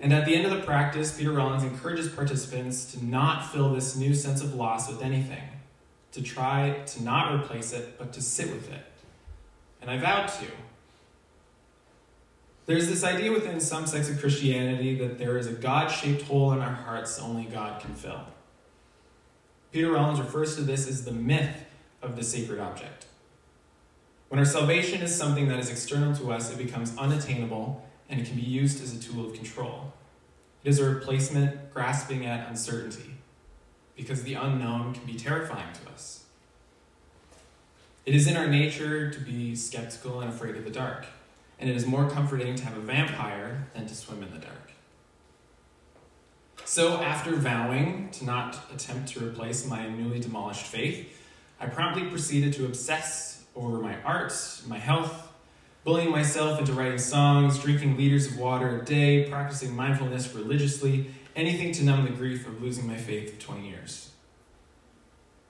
And 0.00 0.12
at 0.12 0.26
the 0.26 0.34
end 0.34 0.44
of 0.44 0.50
the 0.50 0.64
practice, 0.64 1.16
Peter 1.16 1.32
Rollins 1.32 1.62
encourages 1.62 2.08
participants 2.08 2.92
to 2.92 3.02
not 3.02 3.50
fill 3.50 3.72
this 3.72 3.96
new 3.96 4.14
sense 4.14 4.42
of 4.42 4.54
loss 4.54 4.90
with 4.90 5.00
anything, 5.00 5.42
to 6.12 6.22
try 6.22 6.82
to 6.86 7.02
not 7.02 7.34
replace 7.34 7.72
it, 7.72 7.98
but 7.98 8.12
to 8.12 8.20
sit 8.20 8.50
with 8.50 8.70
it. 8.70 8.84
And 9.80 9.90
I 9.90 9.96
vowed 9.96 10.28
to. 10.28 10.46
There's 12.66 12.86
this 12.86 13.02
idea 13.02 13.32
within 13.32 13.60
some 13.60 13.86
sects 13.86 14.10
of 14.10 14.20
Christianity 14.20 14.94
that 14.98 15.18
there 15.18 15.38
is 15.38 15.46
a 15.46 15.52
God 15.52 15.88
shaped 15.88 16.22
hole 16.22 16.52
in 16.52 16.60
our 16.60 16.74
hearts 16.74 17.18
only 17.18 17.44
God 17.44 17.80
can 17.80 17.94
fill. 17.94 18.26
Peter 19.72 19.92
Rollins 19.92 20.18
refers 20.18 20.56
to 20.56 20.62
this 20.62 20.88
as 20.88 21.04
the 21.04 21.12
myth 21.12 21.64
of 22.02 22.16
the 22.16 22.24
sacred 22.24 22.58
object. 22.58 23.06
When 24.28 24.38
our 24.38 24.44
salvation 24.44 25.00
is 25.02 25.14
something 25.14 25.48
that 25.48 25.58
is 25.58 25.70
external 25.70 26.14
to 26.16 26.32
us, 26.32 26.52
it 26.52 26.58
becomes 26.58 26.96
unattainable 26.96 27.84
and 28.08 28.20
it 28.20 28.26
can 28.26 28.36
be 28.36 28.42
used 28.42 28.82
as 28.82 28.94
a 28.94 29.00
tool 29.00 29.26
of 29.26 29.34
control. 29.34 29.92
It 30.64 30.70
is 30.70 30.78
a 30.78 30.88
replacement 30.88 31.72
grasping 31.72 32.26
at 32.26 32.48
uncertainty, 32.48 33.14
because 33.96 34.24
the 34.24 34.34
unknown 34.34 34.92
can 34.92 35.04
be 35.04 35.14
terrifying 35.14 35.72
to 35.72 35.92
us. 35.92 36.24
It 38.04 38.14
is 38.14 38.26
in 38.26 38.36
our 38.36 38.48
nature 38.48 39.10
to 39.10 39.20
be 39.20 39.54
skeptical 39.54 40.20
and 40.20 40.30
afraid 40.30 40.56
of 40.56 40.64
the 40.64 40.70
dark, 40.70 41.06
and 41.58 41.70
it 41.70 41.76
is 41.76 41.86
more 41.86 42.10
comforting 42.10 42.56
to 42.56 42.64
have 42.64 42.76
a 42.76 42.80
vampire 42.80 43.68
than 43.74 43.86
to 43.86 43.94
swim 43.94 44.22
in 44.22 44.32
the 44.32 44.38
dark. 44.38 44.72
So, 46.70 46.98
after 46.98 47.34
vowing 47.34 48.10
to 48.12 48.24
not 48.24 48.56
attempt 48.72 49.08
to 49.08 49.26
replace 49.26 49.66
my 49.66 49.88
newly 49.88 50.20
demolished 50.20 50.66
faith, 50.66 51.18
I 51.58 51.66
promptly 51.66 52.04
proceeded 52.04 52.52
to 52.52 52.64
obsess 52.64 53.42
over 53.56 53.80
my 53.80 54.00
art, 54.04 54.32
my 54.68 54.78
health, 54.78 55.32
bullying 55.82 56.12
myself 56.12 56.60
into 56.60 56.72
writing 56.72 56.98
songs, 56.98 57.58
drinking 57.58 57.96
liters 57.96 58.28
of 58.28 58.38
water 58.38 58.78
a 58.78 58.84
day, 58.84 59.28
practicing 59.28 59.74
mindfulness 59.74 60.32
religiously, 60.32 61.10
anything 61.34 61.72
to 61.72 61.82
numb 61.82 62.04
the 62.04 62.12
grief 62.12 62.46
of 62.46 62.62
losing 62.62 62.86
my 62.86 62.96
faith 62.96 63.32
of 63.32 63.40
20 63.40 63.68
years. 63.68 64.12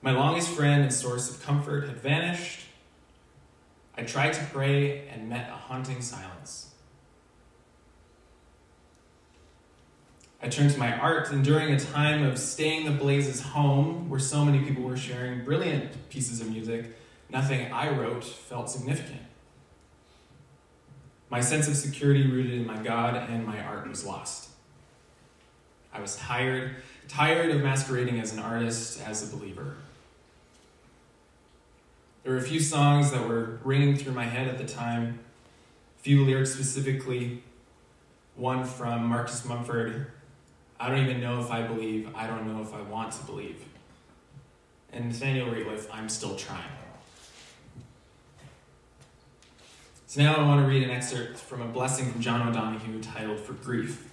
My 0.01 0.13
longest 0.13 0.49
friend 0.49 0.81
and 0.81 0.91
source 0.91 1.29
of 1.29 1.43
comfort 1.43 1.87
had 1.87 1.97
vanished. 1.97 2.61
I 3.95 4.05
tried 4.05 4.33
to 4.33 4.43
pray 4.45 5.07
and 5.07 5.29
met 5.29 5.51
a 5.51 5.53
haunting 5.53 6.01
silence. 6.01 6.70
I 10.43 10.49
turned 10.49 10.71
to 10.71 10.79
my 10.79 10.97
art, 10.97 11.31
and 11.31 11.43
during 11.43 11.71
a 11.71 11.79
time 11.79 12.23
of 12.23 12.39
staying 12.39 12.85
the 12.85 12.91
blazes 12.91 13.41
home, 13.41 14.09
where 14.09 14.19
so 14.19 14.43
many 14.43 14.65
people 14.65 14.83
were 14.83 14.97
sharing 14.97 15.43
brilliant 15.43 16.09
pieces 16.09 16.41
of 16.41 16.49
music, 16.49 16.97
nothing 17.29 17.71
I 17.71 17.89
wrote 17.89 18.23
felt 18.23 18.69
significant. 18.69 19.21
My 21.29 21.41
sense 21.41 21.67
of 21.67 21.75
security 21.75 22.25
rooted 22.25 22.53
in 22.53 22.65
my 22.65 22.81
God 22.81 23.15
and 23.15 23.45
my 23.45 23.63
art 23.63 23.87
was 23.87 24.03
lost. 24.03 24.49
I 25.93 26.01
was 26.01 26.15
tired, 26.15 26.75
tired 27.07 27.51
of 27.51 27.61
masquerading 27.61 28.19
as 28.19 28.33
an 28.33 28.39
artist, 28.39 28.99
as 29.07 29.21
a 29.31 29.35
believer. 29.35 29.75
There 32.23 32.33
were 32.33 32.39
a 32.39 32.43
few 32.43 32.59
songs 32.59 33.11
that 33.11 33.27
were 33.27 33.59
ringing 33.63 33.95
through 33.95 34.13
my 34.13 34.25
head 34.25 34.47
at 34.47 34.57
the 34.57 34.65
time, 34.65 35.19
a 35.99 36.01
few 36.01 36.25
lyrics 36.25 36.53
specifically, 36.53 37.43
one 38.35 38.65
from 38.65 39.05
Marcus 39.05 39.45
Mumford 39.45 40.07
I 40.81 40.89
don't 40.89 40.97
even 40.97 41.21
know 41.21 41.39
if 41.39 41.51
I 41.51 41.61
believe. 41.61 42.09
I 42.15 42.25
don't 42.25 42.47
know 42.47 42.59
if 42.63 42.73
I 42.73 42.81
want 42.81 43.11
to 43.11 43.23
believe. 43.25 43.63
And 44.91 45.09
Nathaniel 45.09 45.45
Rateliff, 45.45 45.85
I'm 45.93 46.09
still 46.09 46.35
trying. 46.35 46.63
So 50.07 50.23
now 50.23 50.33
I 50.33 50.41
want 50.41 50.59
to 50.59 50.67
read 50.67 50.81
an 50.81 50.89
excerpt 50.89 51.37
from 51.37 51.61
a 51.61 51.67
blessing 51.67 52.11
from 52.11 52.19
John 52.19 52.49
O'Donohue 52.49 52.99
titled 52.99 53.39
For 53.39 53.53
Grief. 53.53 54.11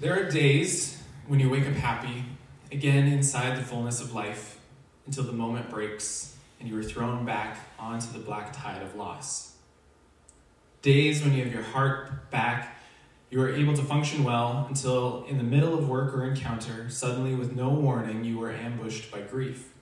There 0.00 0.18
are 0.18 0.30
days 0.30 1.02
when 1.26 1.40
you 1.40 1.50
wake 1.50 1.66
up 1.66 1.74
happy, 1.74 2.24
again 2.72 3.06
inside 3.06 3.58
the 3.58 3.62
fullness 3.62 4.00
of 4.00 4.14
life, 4.14 4.58
until 5.04 5.24
the 5.24 5.32
moment 5.32 5.68
breaks 5.68 6.36
and 6.58 6.70
you 6.70 6.78
are 6.78 6.82
thrown 6.82 7.26
back 7.26 7.58
onto 7.78 8.10
the 8.12 8.18
black 8.18 8.54
tide 8.54 8.80
of 8.80 8.96
loss 8.96 9.57
days 10.82 11.22
when 11.22 11.34
you 11.34 11.44
have 11.44 11.52
your 11.52 11.62
heart 11.62 12.30
back, 12.30 12.76
you 13.30 13.40
are 13.42 13.52
able 13.52 13.74
to 13.74 13.82
function 13.82 14.24
well 14.24 14.66
until, 14.68 15.24
in 15.28 15.36
the 15.36 15.44
middle 15.44 15.74
of 15.78 15.88
work 15.88 16.14
or 16.14 16.24
encounter, 16.24 16.88
suddenly, 16.88 17.34
with 17.34 17.54
no 17.54 17.68
warning, 17.68 18.24
you 18.24 18.42
are 18.42 18.50
ambushed 18.50 19.10
by 19.10 19.20
grief. 19.20 19.74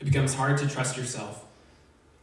It 0.00 0.04
becomes 0.04 0.34
hard 0.34 0.58
to 0.58 0.68
trust 0.68 0.96
yourself. 0.96 1.44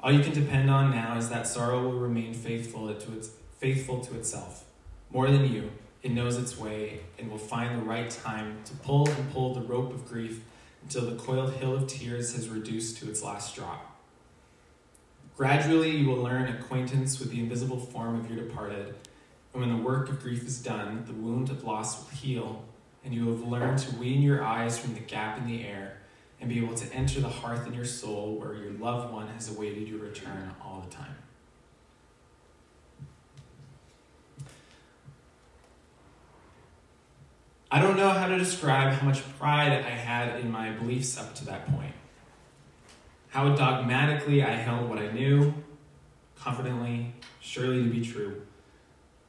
All 0.02 0.12
you 0.12 0.22
can 0.22 0.34
depend 0.34 0.70
on 0.70 0.92
now 0.92 1.18
is 1.18 1.30
that 1.30 1.48
sorrow 1.48 1.82
will 1.82 2.00
remain 2.00 2.34
faithful 2.34 2.94
to, 2.94 3.14
its, 3.14 3.30
faithful 3.60 4.02
to 4.02 4.16
itself. 4.16 4.66
More 5.10 5.32
than 5.32 5.52
you, 5.52 5.72
it 6.02 6.12
knows 6.12 6.38
its 6.38 6.58
way 6.58 7.00
and 7.18 7.32
will 7.32 7.38
find 7.38 7.80
the 7.80 7.86
right 7.86 8.10
time 8.10 8.58
to 8.66 8.74
pull 8.74 9.08
and 9.08 9.32
pull 9.32 9.54
the 9.54 9.62
rope 9.62 9.94
of 9.94 10.06
grief 10.06 10.44
until 10.84 11.10
the 11.10 11.16
coiled 11.16 11.54
hill 11.54 11.74
of 11.74 11.88
tears 11.88 12.36
has 12.36 12.50
reduced 12.50 12.98
to 12.98 13.10
its 13.10 13.24
last 13.24 13.56
drop. 13.56 13.93
Gradually, 15.36 15.90
you 15.90 16.08
will 16.08 16.22
learn 16.22 16.48
acquaintance 16.48 17.20
with 17.20 17.32
the 17.32 17.40
invisible 17.40 17.80
form 17.80 18.20
of 18.20 18.30
your 18.30 18.46
departed, 18.46 18.94
and 19.52 19.62
when 19.62 19.76
the 19.76 19.84
work 19.84 20.08
of 20.10 20.22
grief 20.22 20.46
is 20.46 20.62
done, 20.62 21.06
the 21.08 21.14
wound 21.14 21.50
of 21.50 21.64
loss 21.64 21.98
will 21.98 22.16
heal, 22.16 22.64
and 23.04 23.16
you 23.16 23.28
have 23.30 23.42
learned 23.42 23.80
to 23.80 23.96
wean 23.96 24.22
your 24.22 24.44
eyes 24.44 24.78
from 24.78 24.94
the 24.94 25.00
gap 25.00 25.40
in 25.40 25.48
the 25.48 25.66
air 25.66 25.98
and 26.40 26.50
be 26.50 26.60
able 26.60 26.76
to 26.76 26.94
enter 26.94 27.20
the 27.20 27.30
hearth 27.30 27.66
in 27.66 27.74
your 27.74 27.86
soul 27.86 28.36
where 28.36 28.54
your 28.54 28.74
loved 28.74 29.12
one 29.12 29.28
has 29.30 29.50
awaited 29.50 29.88
your 29.88 30.00
return 30.00 30.54
all 30.62 30.86
the 30.88 30.96
time. 30.96 31.16
I 37.72 37.82
don't 37.82 37.98
know 37.98 38.12
how 38.12 38.28
to 38.28 38.38
describe 38.38 38.94
how 38.94 39.08
much 39.08 39.24
pride 39.40 39.72
I 39.72 39.90
had 39.90 40.40
in 40.42 40.52
my 40.52 40.70
beliefs 40.70 41.18
up 41.18 41.34
to 41.36 41.46
that 41.46 41.66
point 41.76 41.96
how 43.34 43.56
dogmatically 43.56 44.44
I 44.44 44.52
held 44.52 44.88
what 44.88 45.00
I 45.00 45.12
knew, 45.12 45.56
confidently, 46.36 47.16
surely 47.40 47.84
to 47.84 47.90
be 47.90 48.06
true. 48.06 48.44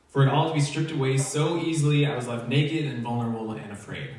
For 0.09 0.23
it 0.23 0.29
all 0.29 0.49
to 0.49 0.55
be 0.55 0.61
stripped 0.61 0.91
away 0.91 1.17
so 1.17 1.57
easily, 1.57 2.05
I 2.05 2.15
was 2.15 2.29
left 2.29 2.47
naked 2.47 2.85
and 2.85 3.03
vulnerable 3.03 3.53
and 3.53 3.73
afraid. 3.73 4.11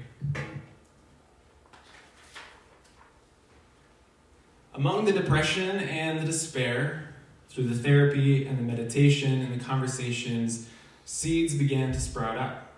Among 4.74 5.06
the 5.06 5.12
depression 5.12 5.78
and 5.78 6.20
the 6.20 6.26
despair, 6.26 7.14
through 7.50 7.68
the 7.68 7.76
therapy 7.76 8.48
and 8.48 8.58
the 8.58 8.64
meditation 8.64 9.40
and 9.40 9.54
the 9.54 9.64
conversations, 9.64 10.68
seeds 11.06 11.54
began 11.54 11.94
to 11.94 12.02
sprout 12.02 12.40
up, 12.40 12.74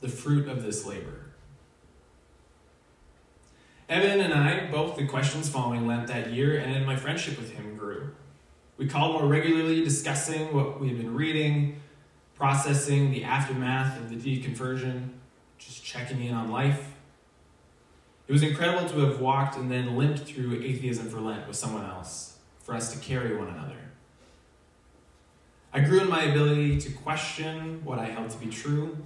the 0.00 0.10
fruit 0.10 0.46
of 0.46 0.62
this 0.62 0.84
labor. 0.84 1.19
Evan 3.90 4.20
and 4.20 4.32
I, 4.32 4.70
both 4.70 4.96
the 4.96 5.04
questions 5.04 5.48
following 5.48 5.84
Lent 5.84 6.06
that 6.06 6.32
year, 6.32 6.56
and 6.56 6.86
my 6.86 6.94
friendship 6.94 7.36
with 7.36 7.50
him 7.50 7.76
grew. 7.76 8.12
We 8.76 8.86
called 8.86 9.20
more 9.20 9.28
regularly, 9.28 9.82
discussing 9.82 10.54
what 10.54 10.80
we 10.80 10.86
had 10.86 10.96
been 10.96 11.12
reading, 11.12 11.80
processing 12.36 13.10
the 13.10 13.24
aftermath 13.24 13.98
of 13.98 14.08
the 14.08 14.14
deconversion, 14.14 15.08
just 15.58 15.84
checking 15.84 16.22
in 16.22 16.32
on 16.32 16.52
life. 16.52 16.92
It 18.28 18.32
was 18.32 18.44
incredible 18.44 18.88
to 18.90 19.00
have 19.00 19.20
walked 19.20 19.56
and 19.56 19.68
then 19.68 19.96
limped 19.96 20.20
through 20.20 20.62
atheism 20.62 21.10
for 21.10 21.20
Lent 21.20 21.48
with 21.48 21.56
someone 21.56 21.84
else, 21.84 22.38
for 22.60 22.76
us 22.76 22.92
to 22.92 22.98
carry 23.00 23.36
one 23.36 23.48
another. 23.48 23.90
I 25.72 25.80
grew 25.80 26.00
in 26.00 26.08
my 26.08 26.22
ability 26.22 26.80
to 26.82 26.92
question 26.92 27.84
what 27.84 27.98
I 27.98 28.04
held 28.04 28.30
to 28.30 28.38
be 28.38 28.50
true 28.50 28.98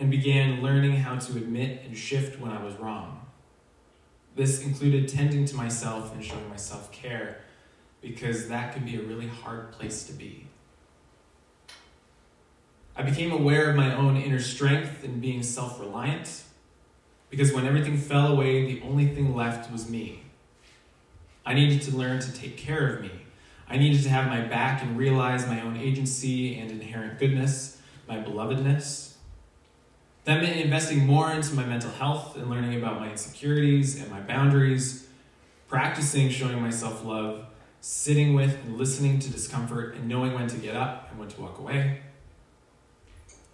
and 0.00 0.10
began 0.10 0.60
learning 0.60 0.96
how 0.96 1.20
to 1.20 1.36
admit 1.36 1.82
and 1.84 1.96
shift 1.96 2.40
when 2.40 2.50
I 2.50 2.64
was 2.64 2.74
wrong. 2.74 3.20
This 4.34 4.62
included 4.62 5.08
tending 5.08 5.44
to 5.46 5.56
myself 5.56 6.14
and 6.14 6.24
showing 6.24 6.48
myself 6.48 6.90
care 6.90 7.42
because 8.00 8.48
that 8.48 8.74
can 8.74 8.84
be 8.84 8.96
a 8.96 9.02
really 9.02 9.28
hard 9.28 9.72
place 9.72 10.04
to 10.04 10.12
be. 10.12 10.46
I 12.96 13.02
became 13.02 13.32
aware 13.32 13.70
of 13.70 13.76
my 13.76 13.94
own 13.94 14.16
inner 14.16 14.40
strength 14.40 15.04
and 15.04 15.20
being 15.20 15.42
self 15.42 15.80
reliant, 15.80 16.42
because 17.30 17.52
when 17.52 17.66
everything 17.66 17.96
fell 17.96 18.26
away, 18.26 18.66
the 18.66 18.82
only 18.82 19.06
thing 19.06 19.34
left 19.34 19.70
was 19.72 19.88
me. 19.88 20.22
I 21.46 21.54
needed 21.54 21.82
to 21.82 21.96
learn 21.96 22.20
to 22.20 22.32
take 22.32 22.56
care 22.56 22.94
of 22.94 23.00
me. 23.00 23.10
I 23.68 23.78
needed 23.78 24.02
to 24.02 24.10
have 24.10 24.26
my 24.26 24.42
back 24.42 24.82
and 24.82 24.98
realize 24.98 25.46
my 25.46 25.62
own 25.62 25.76
agency 25.76 26.58
and 26.58 26.70
inherent 26.70 27.18
goodness, 27.18 27.78
my 28.06 28.18
belovedness. 28.18 29.11
That 30.24 30.40
meant 30.40 30.56
investing 30.56 31.04
more 31.04 31.32
into 31.32 31.54
my 31.54 31.64
mental 31.64 31.90
health 31.90 32.36
and 32.36 32.48
learning 32.48 32.76
about 32.76 33.00
my 33.00 33.10
insecurities 33.10 34.00
and 34.00 34.08
my 34.10 34.20
boundaries, 34.20 35.08
practicing 35.66 36.28
showing 36.28 36.60
myself 36.60 37.04
love, 37.04 37.46
sitting 37.80 38.34
with 38.34 38.56
and 38.64 38.78
listening 38.78 39.18
to 39.18 39.30
discomfort, 39.30 39.96
and 39.96 40.08
knowing 40.08 40.34
when 40.34 40.46
to 40.46 40.56
get 40.56 40.76
up 40.76 41.08
and 41.10 41.18
when 41.18 41.28
to 41.28 41.40
walk 41.40 41.58
away. 41.58 42.02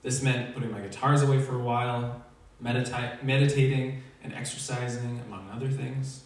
This 0.02 0.22
meant 0.22 0.54
putting 0.54 0.70
my 0.70 0.80
guitars 0.80 1.22
away 1.22 1.40
for 1.40 1.54
a 1.54 1.62
while, 1.62 2.22
medita- 2.62 3.22
meditating 3.22 4.02
and 4.22 4.34
exercising, 4.34 5.22
among 5.26 5.48
other 5.50 5.70
things. 5.70 6.24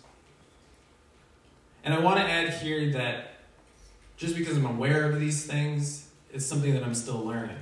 And 1.84 1.94
I 1.94 2.00
want 2.00 2.18
to 2.18 2.24
add 2.24 2.52
here 2.54 2.92
that 2.92 3.34
just 4.16 4.36
because 4.36 4.56
I'm 4.56 4.66
aware 4.66 5.08
of 5.08 5.20
these 5.20 5.46
things, 5.46 6.08
it's 6.32 6.46
something 6.46 6.74
that 6.74 6.82
I'm 6.82 6.94
still 6.94 7.24
learning. 7.24 7.58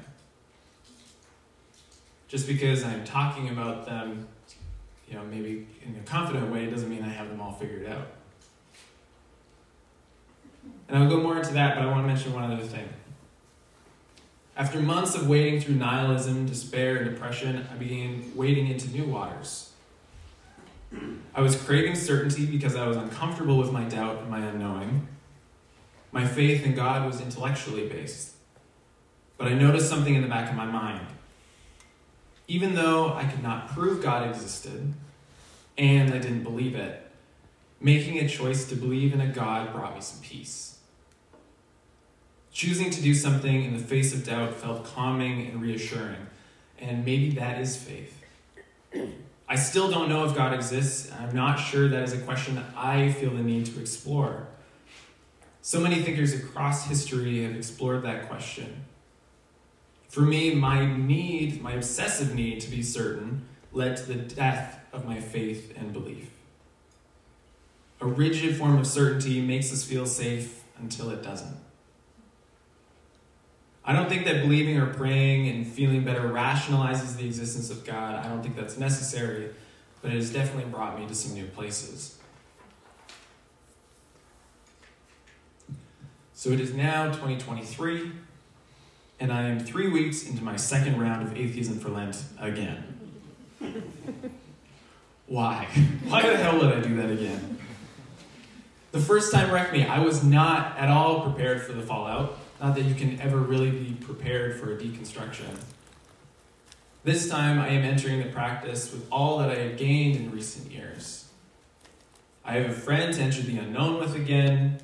Just 2.30 2.46
because 2.46 2.84
I'm 2.84 3.04
talking 3.04 3.48
about 3.48 3.86
them, 3.86 4.28
you 5.08 5.16
know, 5.16 5.24
maybe 5.24 5.66
in 5.84 5.96
a 5.96 6.08
confident 6.08 6.52
way, 6.52 6.70
doesn't 6.70 6.88
mean 6.88 7.02
I 7.02 7.08
have 7.08 7.28
them 7.28 7.40
all 7.40 7.52
figured 7.52 7.86
out. 7.86 8.06
And 10.88 10.96
I'll 10.96 11.10
go 11.10 11.20
more 11.20 11.38
into 11.38 11.52
that, 11.54 11.74
but 11.74 11.82
I 11.82 11.90
want 11.90 12.04
to 12.04 12.06
mention 12.06 12.32
one 12.32 12.48
other 12.48 12.62
thing. 12.62 12.88
After 14.56 14.78
months 14.78 15.16
of 15.16 15.28
wading 15.28 15.60
through 15.60 15.74
nihilism, 15.74 16.46
despair, 16.46 16.98
and 16.98 17.10
depression, 17.10 17.66
I 17.72 17.74
began 17.74 18.30
wading 18.36 18.68
into 18.68 18.88
new 18.90 19.06
waters. 19.06 19.72
I 21.34 21.40
was 21.40 21.56
craving 21.56 21.96
certainty 21.96 22.46
because 22.46 22.76
I 22.76 22.86
was 22.86 22.96
uncomfortable 22.96 23.58
with 23.58 23.72
my 23.72 23.84
doubt 23.84 24.18
and 24.18 24.30
my 24.30 24.38
unknowing. 24.38 25.08
My 26.12 26.24
faith 26.24 26.64
in 26.64 26.76
God 26.76 27.06
was 27.06 27.20
intellectually 27.20 27.88
based. 27.88 28.34
But 29.36 29.48
I 29.48 29.54
noticed 29.54 29.88
something 29.88 30.14
in 30.14 30.22
the 30.22 30.28
back 30.28 30.48
of 30.48 30.56
my 30.56 30.66
mind. 30.66 31.06
Even 32.50 32.74
though 32.74 33.14
I 33.14 33.26
could 33.26 33.44
not 33.44 33.68
prove 33.68 34.02
God 34.02 34.28
existed, 34.28 34.92
and 35.78 36.12
I 36.12 36.18
didn't 36.18 36.42
believe 36.42 36.74
it, 36.74 37.08
making 37.80 38.18
a 38.18 38.28
choice 38.28 38.68
to 38.70 38.74
believe 38.74 39.14
in 39.14 39.20
a 39.20 39.28
God 39.28 39.72
brought 39.72 39.94
me 39.94 40.00
some 40.00 40.20
peace. 40.20 40.80
Choosing 42.52 42.90
to 42.90 43.00
do 43.00 43.14
something 43.14 43.62
in 43.62 43.72
the 43.74 43.78
face 43.78 44.12
of 44.12 44.26
doubt 44.26 44.54
felt 44.54 44.84
calming 44.84 45.46
and 45.46 45.62
reassuring, 45.62 46.26
and 46.80 47.04
maybe 47.04 47.30
that 47.36 47.60
is 47.60 47.76
faith. 47.76 48.20
I 49.48 49.54
still 49.54 49.88
don't 49.88 50.08
know 50.08 50.24
if 50.24 50.34
God 50.34 50.52
exists. 50.52 51.08
I'm 51.20 51.32
not 51.32 51.54
sure 51.54 51.86
that 51.86 52.02
is 52.02 52.14
a 52.14 52.18
question 52.18 52.60
I 52.76 53.12
feel 53.12 53.30
the 53.30 53.44
need 53.44 53.66
to 53.66 53.80
explore. 53.80 54.48
So 55.62 55.78
many 55.78 56.02
thinkers 56.02 56.34
across 56.34 56.88
history 56.88 57.44
have 57.44 57.54
explored 57.54 58.02
that 58.02 58.28
question. 58.28 58.86
For 60.10 60.22
me, 60.22 60.56
my 60.56 60.84
need, 60.84 61.62
my 61.62 61.72
obsessive 61.74 62.34
need 62.34 62.60
to 62.62 62.70
be 62.70 62.82
certain, 62.82 63.46
led 63.72 63.96
to 63.98 64.02
the 64.02 64.16
death 64.16 64.80
of 64.92 65.06
my 65.06 65.20
faith 65.20 65.72
and 65.76 65.92
belief. 65.92 66.28
A 68.00 68.06
rigid 68.06 68.56
form 68.56 68.76
of 68.76 68.88
certainty 68.88 69.40
makes 69.40 69.72
us 69.72 69.84
feel 69.84 70.06
safe 70.06 70.64
until 70.78 71.10
it 71.10 71.22
doesn't. 71.22 71.56
I 73.84 73.92
don't 73.92 74.08
think 74.08 74.24
that 74.24 74.42
believing 74.42 74.78
or 74.78 74.92
praying 74.92 75.48
and 75.48 75.64
feeling 75.64 76.04
better 76.04 76.22
rationalizes 76.22 77.16
the 77.16 77.26
existence 77.26 77.70
of 77.70 77.84
God. 77.84 78.16
I 78.16 78.28
don't 78.28 78.42
think 78.42 78.56
that's 78.56 78.78
necessary, 78.78 79.50
but 80.02 80.10
it 80.10 80.16
has 80.16 80.32
definitely 80.32 80.68
brought 80.72 80.98
me 80.98 81.06
to 81.06 81.14
some 81.14 81.34
new 81.34 81.46
places. 81.46 82.18
So 86.34 86.50
it 86.50 86.58
is 86.58 86.74
now 86.74 87.06
2023, 87.06 88.10
and 89.20 89.30
I 89.30 89.42
am 89.42 89.60
three 89.60 89.88
weeks 89.88 90.26
into 90.26 90.42
my 90.42 90.56
second 90.56 90.98
round 90.98 91.22
of 91.22 91.36
Atheism 91.36 91.78
for 91.78 91.90
Lent 91.90 92.24
again. 92.38 92.82
Why? 95.26 95.66
Why 96.08 96.22
the 96.22 96.36
hell 96.38 96.58
would 96.58 96.72
I 96.72 96.80
do 96.80 96.96
that 96.96 97.10
again? 97.10 97.58
The 98.92 98.98
first 98.98 99.32
time 99.32 99.52
wrecked 99.52 99.72
me. 99.72 99.86
I 99.86 100.00
was 100.00 100.24
not 100.24 100.76
at 100.78 100.88
all 100.88 101.20
prepared 101.20 101.62
for 101.62 101.72
the 101.72 101.82
fallout. 101.82 102.38
Not 102.60 102.74
that 102.74 102.82
you 102.82 102.94
can 102.94 103.20
ever 103.20 103.36
really 103.36 103.70
be 103.70 103.92
prepared 103.92 104.58
for 104.58 104.72
a 104.72 104.76
deconstruction. 104.76 105.56
This 107.04 107.28
time 107.28 107.58
I 107.58 107.68
am 107.68 107.84
entering 107.84 108.18
the 108.18 108.28
practice 108.28 108.92
with 108.92 109.06
all 109.12 109.38
that 109.38 109.50
I 109.50 109.54
have 109.56 109.76
gained 109.76 110.16
in 110.16 110.30
recent 110.30 110.72
years. 110.72 111.26
I 112.44 112.54
have 112.54 112.70
a 112.70 112.74
friend 112.74 113.14
to 113.14 113.22
enter 113.22 113.42
the 113.42 113.58
unknown 113.58 114.00
with 114.00 114.16
again, 114.16 114.80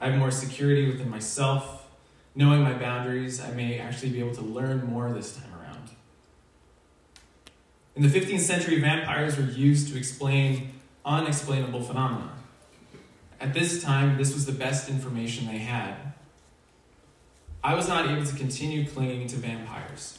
I 0.00 0.10
have 0.10 0.18
more 0.18 0.30
security 0.30 0.86
within 0.86 1.10
myself. 1.10 1.87
Knowing 2.34 2.62
my 2.62 2.74
boundaries, 2.74 3.40
I 3.40 3.50
may 3.52 3.78
actually 3.78 4.10
be 4.10 4.20
able 4.20 4.34
to 4.34 4.42
learn 4.42 4.86
more 4.86 5.10
this 5.12 5.36
time 5.36 5.52
around. 5.60 5.90
In 7.96 8.02
the 8.02 8.08
15th 8.08 8.40
century, 8.40 8.80
vampires 8.80 9.36
were 9.36 9.44
used 9.44 9.88
to 9.92 9.98
explain 9.98 10.72
unexplainable 11.04 11.82
phenomena. 11.82 12.30
At 13.40 13.54
this 13.54 13.82
time, 13.82 14.18
this 14.18 14.34
was 14.34 14.46
the 14.46 14.52
best 14.52 14.88
information 14.88 15.46
they 15.46 15.58
had. 15.58 15.94
I 17.62 17.74
was 17.74 17.88
not 17.88 18.08
able 18.08 18.24
to 18.24 18.36
continue 18.36 18.86
clinging 18.86 19.26
to 19.28 19.36
vampires. 19.36 20.18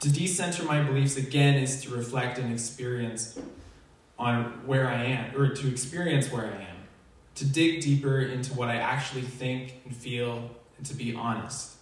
To 0.00 0.12
decenter 0.12 0.64
my 0.64 0.82
beliefs 0.82 1.16
again 1.16 1.54
is 1.54 1.82
to 1.82 1.90
reflect 1.90 2.38
and 2.38 2.52
experience 2.52 3.38
on 4.18 4.66
where 4.66 4.88
I 4.88 5.04
am, 5.04 5.34
or 5.36 5.54
to 5.54 5.68
experience 5.68 6.30
where 6.30 6.46
I 6.46 6.62
am 6.62 6.73
to 7.36 7.44
dig 7.44 7.80
deeper 7.80 8.20
into 8.20 8.54
what 8.54 8.68
I 8.68 8.76
actually 8.76 9.22
think 9.22 9.80
and 9.84 9.94
feel, 9.94 10.50
and 10.76 10.86
to 10.86 10.94
be 10.94 11.14
honest. 11.14 11.76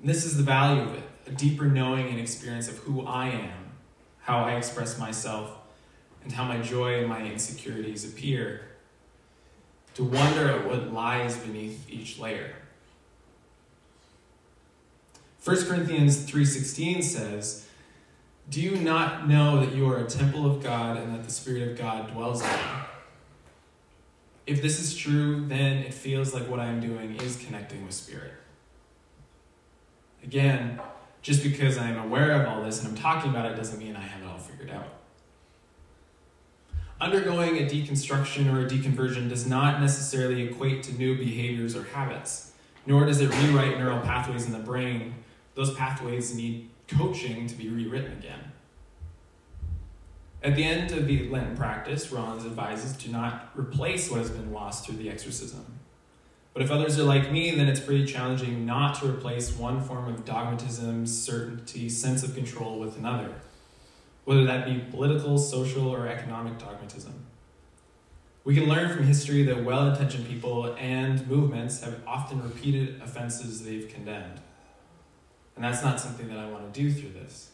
And 0.00 0.08
this 0.08 0.24
is 0.24 0.36
the 0.36 0.42
value 0.42 0.82
of 0.82 0.94
it 0.94 1.04
a 1.26 1.30
deeper 1.30 1.66
knowing 1.66 2.08
and 2.08 2.18
experience 2.18 2.68
of 2.68 2.78
who 2.78 3.06
I 3.06 3.28
am, 3.28 3.72
how 4.22 4.38
I 4.38 4.56
express 4.56 4.98
myself, 4.98 5.50
and 6.24 6.32
how 6.32 6.44
my 6.44 6.58
joy 6.58 6.98
and 6.98 7.08
my 7.08 7.22
insecurities 7.22 8.04
appear. 8.04 8.62
To 9.94 10.04
wonder 10.04 10.48
at 10.48 10.66
what 10.66 10.92
lies 10.92 11.36
beneath 11.36 11.88
each 11.88 12.18
layer. 12.18 12.54
1 15.44 15.66
Corinthians 15.66 16.24
3:16 16.24 17.02
says, 17.02 17.66
"Do 18.48 18.60
you 18.60 18.76
not 18.76 19.28
know 19.28 19.64
that 19.64 19.74
you 19.74 19.88
are 19.90 19.98
a 19.98 20.08
temple 20.08 20.46
of 20.46 20.62
God 20.62 20.96
and 20.96 21.14
that 21.14 21.24
the 21.24 21.30
Spirit 21.30 21.68
of 21.68 21.78
God 21.78 22.12
dwells 22.12 22.42
in 22.42 22.48
you?" 22.48 22.81
If 24.46 24.62
this 24.62 24.80
is 24.80 24.96
true, 24.96 25.46
then 25.46 25.78
it 25.78 25.94
feels 25.94 26.34
like 26.34 26.48
what 26.48 26.60
I'm 26.60 26.80
doing 26.80 27.16
is 27.20 27.36
connecting 27.36 27.84
with 27.84 27.94
spirit. 27.94 28.32
Again, 30.24 30.80
just 31.20 31.42
because 31.42 31.78
I'm 31.78 31.98
aware 31.98 32.32
of 32.32 32.48
all 32.48 32.62
this 32.62 32.80
and 32.80 32.88
I'm 32.88 32.96
talking 32.96 33.30
about 33.30 33.50
it 33.50 33.56
doesn't 33.56 33.78
mean 33.78 33.96
I 33.96 34.00
have 34.00 34.22
it 34.22 34.26
all 34.26 34.38
figured 34.38 34.70
out. 34.70 34.88
Undergoing 37.00 37.58
a 37.58 37.62
deconstruction 37.62 38.52
or 38.52 38.64
a 38.64 38.68
deconversion 38.68 39.28
does 39.28 39.46
not 39.46 39.80
necessarily 39.80 40.42
equate 40.42 40.84
to 40.84 40.92
new 40.94 41.16
behaviors 41.16 41.74
or 41.74 41.82
habits, 41.82 42.52
nor 42.86 43.04
does 43.06 43.20
it 43.20 43.28
rewrite 43.42 43.76
neural 43.78 44.00
pathways 44.00 44.46
in 44.46 44.52
the 44.52 44.60
brain. 44.60 45.14
Those 45.54 45.74
pathways 45.74 46.34
need 46.34 46.70
coaching 46.86 47.46
to 47.48 47.54
be 47.56 47.68
rewritten 47.68 48.12
again. 48.12 48.51
At 50.44 50.56
the 50.56 50.64
end 50.64 50.90
of 50.90 51.06
the 51.06 51.28
Lenten 51.28 51.56
practice, 51.56 52.10
Rollins 52.10 52.44
advises 52.44 52.96
to 52.96 53.10
not 53.10 53.50
replace 53.54 54.10
what 54.10 54.18
has 54.18 54.30
been 54.30 54.52
lost 54.52 54.84
through 54.84 54.96
the 54.96 55.08
exorcism. 55.08 55.78
But 56.52 56.62
if 56.62 56.70
others 56.70 56.98
are 56.98 57.04
like 57.04 57.30
me, 57.30 57.52
then 57.52 57.68
it's 57.68 57.78
pretty 57.78 58.04
challenging 58.04 58.66
not 58.66 58.96
to 58.96 59.08
replace 59.08 59.56
one 59.56 59.80
form 59.80 60.12
of 60.12 60.24
dogmatism, 60.24 61.06
certainty, 61.06 61.88
sense 61.88 62.24
of 62.24 62.34
control 62.34 62.80
with 62.80 62.98
another, 62.98 63.32
whether 64.24 64.44
that 64.44 64.66
be 64.66 64.80
political, 64.90 65.38
social, 65.38 65.88
or 65.88 66.08
economic 66.08 66.58
dogmatism. 66.58 67.24
We 68.44 68.56
can 68.56 68.68
learn 68.68 68.94
from 68.94 69.06
history 69.06 69.44
that 69.44 69.62
well 69.62 69.88
intentioned 69.88 70.26
people 70.26 70.74
and 70.76 71.24
movements 71.28 71.82
have 71.82 72.00
often 72.04 72.42
repeated 72.42 73.00
offenses 73.00 73.64
they've 73.64 73.88
condemned. 73.88 74.40
And 75.54 75.64
that's 75.64 75.84
not 75.84 76.00
something 76.00 76.26
that 76.28 76.38
I 76.38 76.50
want 76.50 76.74
to 76.74 76.80
do 76.80 76.92
through 76.92 77.12
this. 77.12 77.51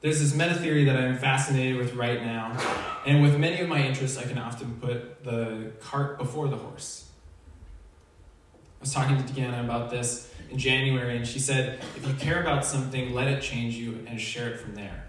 There's 0.00 0.18
this 0.18 0.34
meta 0.34 0.54
theory 0.54 0.84
that 0.84 0.96
I'm 0.96 1.18
fascinated 1.18 1.76
with 1.76 1.94
right 1.94 2.22
now, 2.24 2.56
and 3.04 3.20
with 3.20 3.38
many 3.38 3.60
of 3.60 3.68
my 3.68 3.82
interests, 3.82 4.16
I 4.16 4.22
can 4.22 4.38
often 4.38 4.78
put 4.80 5.22
the 5.24 5.72
cart 5.78 6.16
before 6.16 6.48
the 6.48 6.56
horse. 6.56 7.10
I 8.80 8.80
was 8.80 8.94
talking 8.94 9.18
to 9.18 9.22
Deanna 9.24 9.62
about 9.62 9.90
this 9.90 10.32
in 10.50 10.56
January, 10.56 11.18
and 11.18 11.28
she 11.28 11.38
said, 11.38 11.80
if 11.96 12.06
you 12.08 12.14
care 12.14 12.40
about 12.40 12.64
something, 12.64 13.12
let 13.12 13.28
it 13.28 13.42
change 13.42 13.74
you 13.74 14.02
and 14.06 14.18
share 14.18 14.48
it 14.48 14.58
from 14.58 14.74
there. 14.74 15.04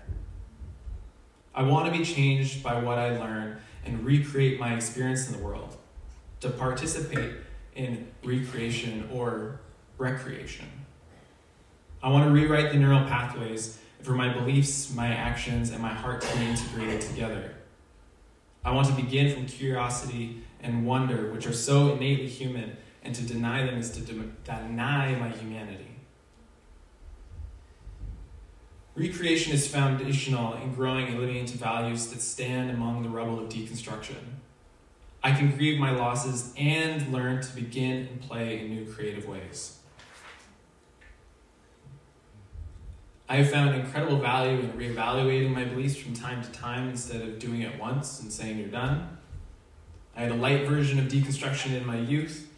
I 1.56 1.64
want 1.64 1.86
to 1.92 1.98
be 1.98 2.04
changed 2.04 2.62
by 2.62 2.78
what 2.82 3.00
I 3.00 3.18
learn 3.18 3.62
and 3.86 4.06
recreate 4.06 4.60
my 4.60 4.74
experience 4.76 5.26
in 5.30 5.38
the 5.38 5.44
world, 5.44 5.78
to 6.42 6.50
participate 6.50 7.36
in 7.76 8.12
recreation 8.26 9.08
or 9.14 9.62
recreation. 9.98 10.68
I 12.04 12.10
want 12.10 12.26
to 12.26 12.32
rewrite 12.32 12.74
the 12.74 12.78
neural 12.78 13.06
pathways 13.06 13.78
for 14.04 14.14
my 14.14 14.34
beliefs, 14.34 14.94
my 14.94 15.08
actions, 15.08 15.72
and 15.72 15.82
my 15.82 15.94
heart 15.94 16.22
to 16.22 16.38
be 16.38 16.46
integrated 16.46 17.02
together. 17.02 17.54
I 18.64 18.72
want 18.72 18.88
to 18.88 18.94
begin 18.94 19.34
from 19.34 19.46
curiosity 19.48 20.44
and 20.62 20.86
wonder, 20.86 21.32
which 21.32 21.48
are 21.48 21.54
so 21.54 21.94
innately 21.94 22.28
human, 22.28 22.78
and 23.04 23.16
to 23.16 23.24
deny 23.24 23.66
them 23.66 23.80
is 23.80 23.92
to 23.92 24.02
de- 24.02 24.32
deny 24.44 25.16
my 25.16 25.30
humanity. 25.30 25.88
Recreation 28.94 29.54
is 29.54 29.68
foundational 29.68 30.54
in 30.56 30.74
growing 30.74 31.08
and 31.08 31.20
living 31.20 31.38
into 31.38 31.58
values 31.58 32.08
that 32.08 32.22
stand 32.22 32.70
among 32.70 33.04
the 33.04 33.10
rubble 33.10 33.40
of 33.40 33.50
deconstruction. 33.50 34.18
I 35.24 35.32
can 35.32 35.56
grieve 35.56 35.80
my 35.80 35.92
losses 35.92 36.54
and 36.58 37.12
learn 37.12 37.42
to 37.42 37.56
begin 37.56 38.08
and 38.08 38.22
play 38.22 38.60
in 38.60 38.70
new 38.70 38.92
creative 38.92 39.28
ways. 39.28 39.81
I 43.32 43.36
have 43.36 43.50
found 43.50 43.74
incredible 43.76 44.18
value 44.18 44.60
in 44.60 44.74
reevaluating 44.74 45.54
my 45.54 45.64
beliefs 45.64 45.96
from 45.96 46.14
time 46.14 46.44
to 46.44 46.52
time 46.52 46.90
instead 46.90 47.22
of 47.22 47.40
doing 47.40 47.62
it 47.62 47.80
once 47.80 48.20
and 48.20 48.30
saying 48.30 48.58
you're 48.58 48.68
done. 48.68 49.20
I 50.18 50.24
had 50.24 50.32
a 50.32 50.36
light 50.36 50.68
version 50.68 51.00
of 51.00 51.06
deconstruction 51.06 51.72
in 51.72 51.88
my 51.88 51.98
youth, 51.98 52.52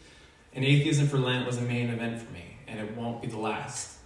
and 0.52 0.64
Atheism 0.64 1.06
for 1.06 1.16
Lent 1.16 1.46
was 1.46 1.58
a 1.58 1.60
main 1.60 1.90
event 1.90 2.20
for 2.20 2.32
me, 2.32 2.56
and 2.66 2.80
it 2.80 2.96
won't 2.96 3.22
be 3.22 3.28
the 3.28 3.38
last. 3.38 3.98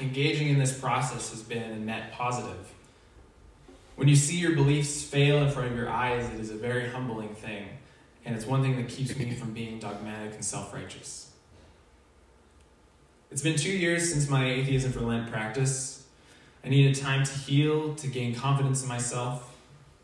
Engaging 0.00 0.50
in 0.50 0.60
this 0.60 0.72
process 0.72 1.30
has 1.30 1.42
been 1.42 1.72
a 1.72 1.78
net 1.80 2.12
positive. 2.12 2.72
When 3.96 4.06
you 4.06 4.14
see 4.14 4.36
your 4.36 4.54
beliefs 4.54 5.02
fail 5.02 5.38
in 5.38 5.50
front 5.50 5.72
of 5.72 5.76
your 5.76 5.90
eyes, 5.90 6.32
it 6.32 6.38
is 6.38 6.50
a 6.50 6.56
very 6.56 6.90
humbling 6.90 7.34
thing, 7.34 7.66
and 8.24 8.36
it's 8.36 8.46
one 8.46 8.62
thing 8.62 8.76
that 8.76 8.88
keeps 8.88 9.16
me 9.16 9.34
from 9.34 9.52
being 9.52 9.80
dogmatic 9.80 10.34
and 10.34 10.44
self 10.44 10.72
righteous. 10.72 11.31
It's 13.32 13.40
been 13.40 13.56
two 13.56 13.72
years 13.72 14.12
since 14.12 14.28
my 14.28 14.44
Atheism 14.44 14.92
for 14.92 15.00
Lent 15.00 15.30
practice. 15.30 16.04
I 16.62 16.68
needed 16.68 16.94
time 16.96 17.24
to 17.24 17.32
heal, 17.32 17.94
to 17.94 18.06
gain 18.06 18.34
confidence 18.34 18.82
in 18.82 18.90
myself, 18.90 19.56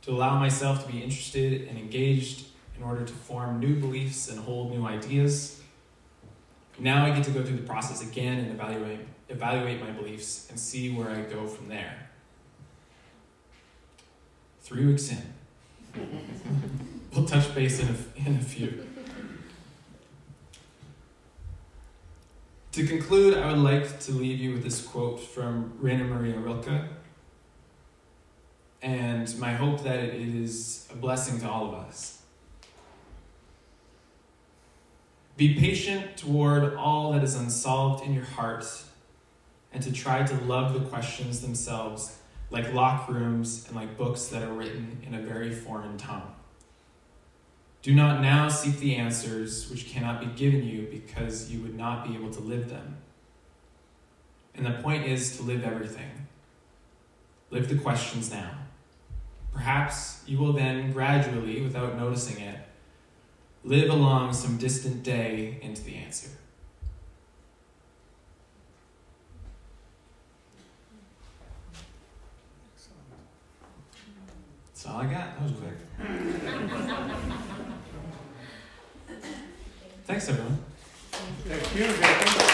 to 0.02 0.12
allow 0.12 0.38
myself 0.38 0.86
to 0.86 0.90
be 0.90 1.02
interested 1.02 1.68
and 1.68 1.78
engaged 1.78 2.46
in 2.74 2.82
order 2.82 3.04
to 3.04 3.12
form 3.12 3.60
new 3.60 3.78
beliefs 3.78 4.30
and 4.30 4.40
hold 4.40 4.70
new 4.70 4.86
ideas. 4.86 5.60
Now 6.78 7.04
I 7.04 7.10
get 7.10 7.22
to 7.24 7.30
go 7.30 7.44
through 7.44 7.58
the 7.58 7.66
process 7.66 8.00
again 8.00 8.38
and 8.38 8.50
evaluate, 8.50 9.00
evaluate 9.28 9.78
my 9.78 9.90
beliefs 9.90 10.46
and 10.48 10.58
see 10.58 10.94
where 10.94 11.10
I 11.10 11.20
go 11.20 11.46
from 11.46 11.68
there. 11.68 12.08
Three 14.62 14.86
weeks 14.86 15.10
in. 15.10 15.22
we'll 17.14 17.26
touch 17.26 17.54
base 17.54 17.78
in 17.78 17.88
a, 17.88 18.26
in 18.26 18.36
a 18.36 18.42
few. 18.42 18.88
To 22.78 22.86
conclude, 22.86 23.36
I 23.36 23.48
would 23.48 23.58
like 23.58 23.98
to 24.02 24.12
leave 24.12 24.38
you 24.38 24.52
with 24.52 24.62
this 24.62 24.80
quote 24.80 25.18
from 25.18 25.72
Rainer 25.80 26.04
Maria 26.04 26.38
Rilke, 26.38 26.84
and 28.80 29.36
my 29.40 29.52
hope 29.52 29.82
that 29.82 29.98
it 29.98 30.14
is 30.14 30.86
a 30.92 30.94
blessing 30.94 31.40
to 31.40 31.50
all 31.50 31.66
of 31.66 31.74
us. 31.74 32.22
Be 35.36 35.58
patient 35.58 36.16
toward 36.18 36.76
all 36.76 37.10
that 37.14 37.24
is 37.24 37.34
unsolved 37.34 38.06
in 38.06 38.14
your 38.14 38.26
heart, 38.26 38.64
and 39.72 39.82
to 39.82 39.90
try 39.90 40.22
to 40.22 40.34
love 40.44 40.72
the 40.72 40.88
questions 40.88 41.40
themselves 41.40 42.18
like 42.52 42.72
lock 42.72 43.08
rooms 43.08 43.66
and 43.66 43.74
like 43.74 43.98
books 43.98 44.26
that 44.26 44.44
are 44.44 44.52
written 44.52 44.98
in 45.04 45.14
a 45.14 45.20
very 45.20 45.50
foreign 45.50 45.96
tongue. 45.96 46.32
Do 47.82 47.94
not 47.94 48.20
now 48.20 48.48
seek 48.48 48.78
the 48.78 48.96
answers 48.96 49.70
which 49.70 49.88
cannot 49.88 50.20
be 50.20 50.26
given 50.26 50.64
you 50.64 50.88
because 50.90 51.50
you 51.50 51.60
would 51.62 51.76
not 51.76 52.06
be 52.06 52.14
able 52.14 52.30
to 52.32 52.40
live 52.40 52.68
them. 52.68 52.96
And 54.54 54.66
the 54.66 54.82
point 54.82 55.06
is 55.06 55.36
to 55.36 55.44
live 55.44 55.62
everything. 55.62 56.26
Live 57.50 57.68
the 57.68 57.78
questions 57.78 58.32
now. 58.32 58.50
Perhaps 59.52 60.22
you 60.26 60.38
will 60.38 60.52
then 60.52 60.92
gradually, 60.92 61.62
without 61.62 61.96
noticing 61.96 62.42
it, 62.42 62.58
live 63.64 63.90
along 63.90 64.32
some 64.32 64.58
distant 64.58 65.02
day 65.02 65.58
into 65.62 65.82
the 65.82 65.94
answer. 65.94 66.30
That's 74.66 74.86
all 74.86 75.00
I 75.00 75.06
got. 75.06 75.38
That 75.38 75.42
was 75.42 75.52
quick. 75.52 77.14
Thanks, 80.08 80.26
everyone. 80.30 80.56
Thank 81.44 82.42
you. 82.42 82.47